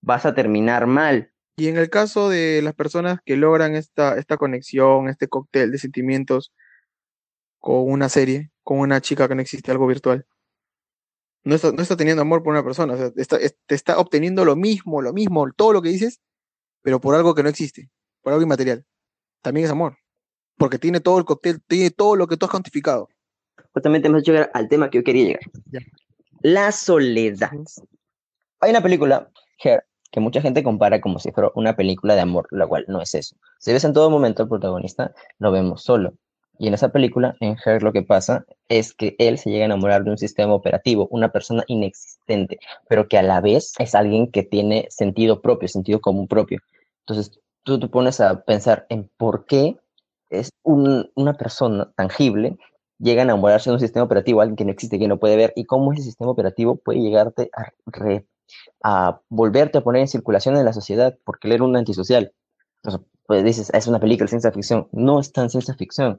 [0.00, 1.32] Vas a terminar mal.
[1.56, 5.76] Y en el caso de las personas que logran esta, esta conexión, este cóctel de
[5.78, 6.52] sentimientos
[7.60, 10.26] con una serie, con una chica que no existe, algo virtual,
[11.44, 13.98] no está, no está teniendo amor por una persona, o sea, está, es- te está
[13.98, 16.20] obteniendo lo mismo, lo mismo, todo lo que dices,
[16.82, 17.90] pero por algo que no existe,
[18.22, 18.84] por algo inmaterial.
[19.42, 19.96] También es amor,
[20.58, 23.08] porque tiene todo el cóctel, tiene todo lo que tú has cuantificado.
[23.72, 25.42] Justamente hemos llegar al tema que yo quería llegar.
[25.66, 25.80] Ya.
[26.42, 27.50] La soledad.
[28.60, 29.30] Hay una película,
[29.62, 33.00] Her, que mucha gente compara como si fuera una película de amor, la cual no
[33.00, 33.36] es eso.
[33.58, 36.14] Si ves en todo momento al protagonista, lo vemos solo.
[36.60, 39.66] Y en esa película, en Her, lo que pasa es que él se llega a
[39.66, 42.58] enamorar de un sistema operativo, una persona inexistente,
[42.88, 46.60] pero que a la vez es alguien que tiene sentido propio, sentido común propio.
[47.06, 49.76] Entonces, tú te pones a pensar en por qué
[50.28, 52.58] es un- una persona tangible
[52.98, 55.54] llega a enamorarse de un sistema operativo, alguien que no existe, que no puede ver,
[55.56, 57.50] y cómo ese sistema operativo puede llegarte
[58.82, 62.32] a, volverte a poner en circulación en la sociedad, porque él era un antisocial.
[62.82, 64.88] Entonces, pues dices, es una película de ciencia ficción.
[64.92, 66.18] No es tan ciencia ficción.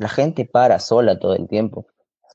[0.00, 1.86] La gente para sola todo el tiempo.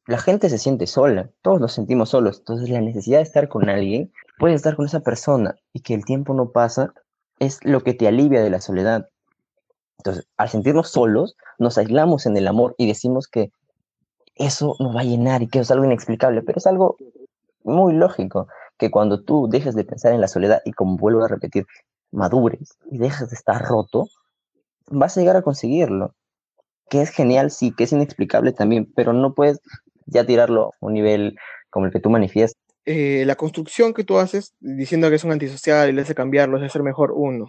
[0.06, 2.38] La gente se siente sola, todos nos sentimos solos.
[2.38, 6.06] Entonces, la necesidad de estar con alguien, puedes estar con esa persona y que el
[6.06, 6.94] tiempo no pasa,
[7.40, 9.10] es lo que te alivia de la soledad.
[9.98, 13.52] Entonces, al sentirnos solos, nos aislamos en el amor y decimos que
[14.36, 16.98] eso nos va a llenar y que es algo inexplicable, pero es algo
[17.64, 18.48] muy lógico,
[18.78, 21.66] que cuando tú dejes de pensar en la soledad y como vuelvo a repetir,
[22.12, 24.08] madures y dejes de estar roto,
[24.86, 26.14] vas a llegar a conseguirlo.
[26.90, 29.60] Que es genial, sí, que es inexplicable también, pero no puedes
[30.06, 31.36] ya tirarlo a un nivel
[31.70, 32.62] como el que tú manifiestas.
[32.86, 36.50] Eh, la construcción que tú haces diciendo que es un antisocial y le hace cambiar,
[36.50, 37.48] lo hace ser mejor uno.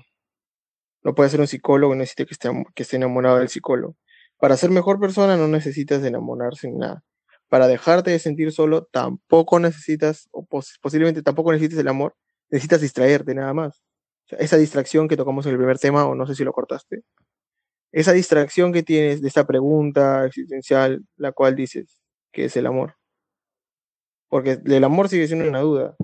[1.02, 3.96] No puede ser un psicólogo, no necesita que esté, que esté enamorado del psicólogo.
[4.38, 7.02] Para ser mejor persona no necesitas enamorarse en nada.
[7.48, 12.14] Para dejarte de sentir solo tampoco necesitas, o pos- posiblemente tampoco necesites el amor,
[12.50, 13.82] necesitas distraerte nada más.
[14.30, 17.02] Esa distracción que tocamos en el primer tema, o no sé si lo cortaste,
[17.92, 22.00] esa distracción que tienes de esta pregunta existencial, la cual dices
[22.32, 22.96] que es el amor.
[24.28, 25.96] Porque el amor sigue siendo una duda,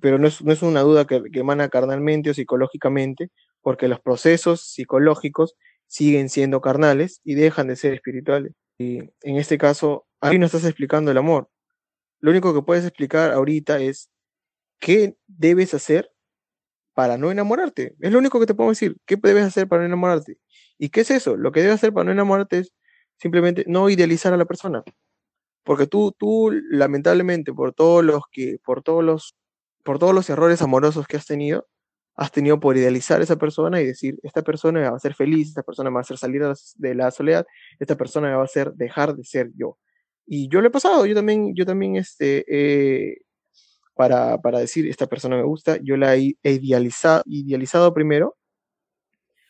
[0.00, 4.00] pero no es, no es una duda que, que emana carnalmente o psicológicamente, porque los
[4.00, 5.54] procesos psicológicos
[5.86, 8.52] siguen siendo carnales y dejan de ser espirituales.
[8.78, 11.50] Y en este caso, ahí no estás explicando el amor.
[12.20, 14.10] Lo único que puedes explicar ahorita es
[14.80, 16.11] qué debes hacer
[16.94, 17.94] para no enamorarte.
[18.00, 18.96] Es lo único que te puedo decir.
[19.06, 20.38] ¿Qué debes hacer para no enamorarte?
[20.78, 21.36] ¿Y qué es eso?
[21.36, 22.72] Lo que debes hacer para no enamorarte es
[23.18, 24.82] simplemente no idealizar a la persona.
[25.64, 29.36] Porque tú, tú, lamentablemente, por todos los que, por todos los,
[29.84, 31.68] por todos los errores amorosos que has tenido,
[32.16, 35.48] has tenido por idealizar a esa persona y decir, esta persona va a hacer feliz,
[35.48, 36.42] esta persona va a hacer salir
[36.76, 37.46] de la soledad,
[37.78, 39.78] esta persona va a hacer dejar de ser yo.
[40.26, 42.44] Y yo lo he pasado, yo también, yo también, este,
[43.94, 48.36] para, para decir, esta persona me gusta, yo la he idealizado, idealizado primero,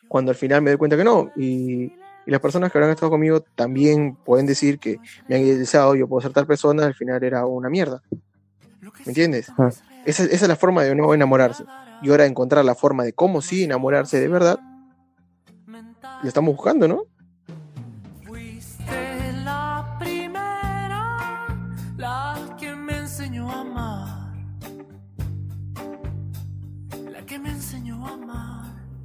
[0.09, 1.31] cuando al final me doy cuenta que no.
[1.37, 1.93] Y,
[2.27, 6.09] y las personas que habrán estado conmigo también pueden decir que me han idealizado, yo
[6.09, 8.03] puedo ser tal persona, al final era una mierda.
[8.81, 9.51] ¿Me entiendes?
[9.59, 9.71] Ah.
[10.05, 11.65] Esa, esa es la forma de no enamorarse.
[12.03, 14.59] Y ahora encontrar la forma de cómo sí enamorarse de verdad,
[16.23, 17.05] lo estamos buscando, ¿no?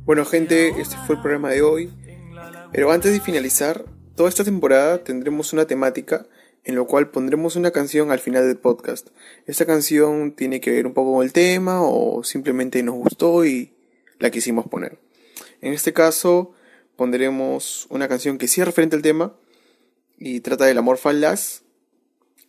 [0.08, 1.92] Bueno, gente, este fue el programa de hoy.
[2.72, 3.84] Pero antes de finalizar,
[4.16, 6.26] toda esta temporada tendremos una temática
[6.64, 9.10] en lo cual pondremos una canción al final del podcast.
[9.48, 13.76] Esta canción tiene que ver un poco con el tema o simplemente nos gustó y
[14.18, 14.98] la quisimos poner.
[15.60, 16.54] En este caso,
[16.96, 19.38] pondremos una canción que sí es referente al tema
[20.18, 21.64] y trata del amor falaz.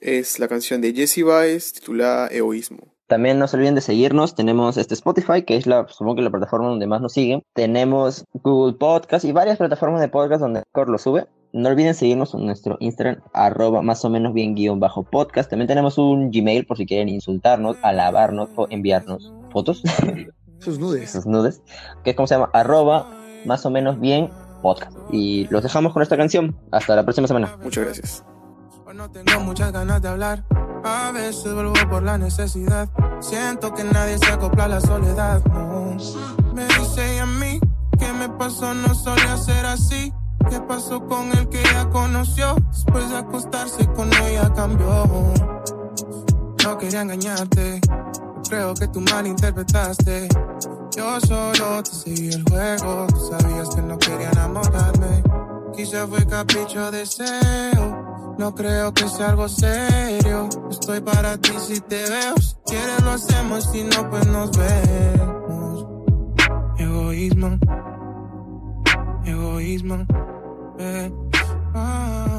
[0.01, 2.98] Es la canción de Jesse Baez titulada Egoísmo.
[3.09, 4.35] También no se olviden de seguirnos.
[4.35, 7.43] Tenemos este Spotify, que es la, supongo que la plataforma donde más nos siguen.
[7.55, 11.27] Tenemos Google Podcast y varias plataformas de podcast donde Cor lo sube.
[11.55, 15.49] No olviden seguirnos en nuestro Instagram, arroba más o menos bien guion bajo podcast.
[15.49, 19.83] También tenemos un Gmail por si quieren insultarnos, alabarnos o enviarnos fotos.
[20.61, 21.13] Sus nudes.
[21.13, 21.63] sus nudes,
[22.03, 23.09] que es como se llama, arroba
[23.47, 24.29] más o menos bien
[24.61, 24.93] podcast.
[25.13, 26.59] Y los dejamos con esta canción.
[26.73, 27.57] Hasta la próxima semana.
[27.63, 28.25] Muchas gracias.
[28.93, 30.68] No tengo muchas ganas de hablar.
[30.89, 32.89] A veces vuelvo por la necesidad.
[33.21, 35.45] Siento que nadie se acopla a la soledad.
[35.45, 35.97] No.
[36.55, 37.61] Me dice a mí
[37.99, 40.15] que me pasó, no solía ser así.
[40.49, 42.55] ¿Qué pasó con el que ella conoció?
[42.73, 45.05] Después de acostarse con ella cambió.
[46.65, 47.83] No quería engañarte.
[48.49, 50.29] Creo que tú malinterpretaste.
[50.97, 53.07] Yo solo te seguí el juego.
[53.31, 55.23] Sabías que no quería enamorarme.
[55.77, 58.08] Quizá fue capricho, deseo.
[58.39, 60.49] No creo que sea algo serio.
[60.71, 62.37] Estoy para ti si te veo.
[62.37, 65.87] Si quieres lo hacemos, si no, pues nos vemos.
[66.79, 67.59] Egoísmo.
[69.25, 70.07] Egoísmo.
[70.79, 71.13] Eh.
[71.75, 72.38] Ah.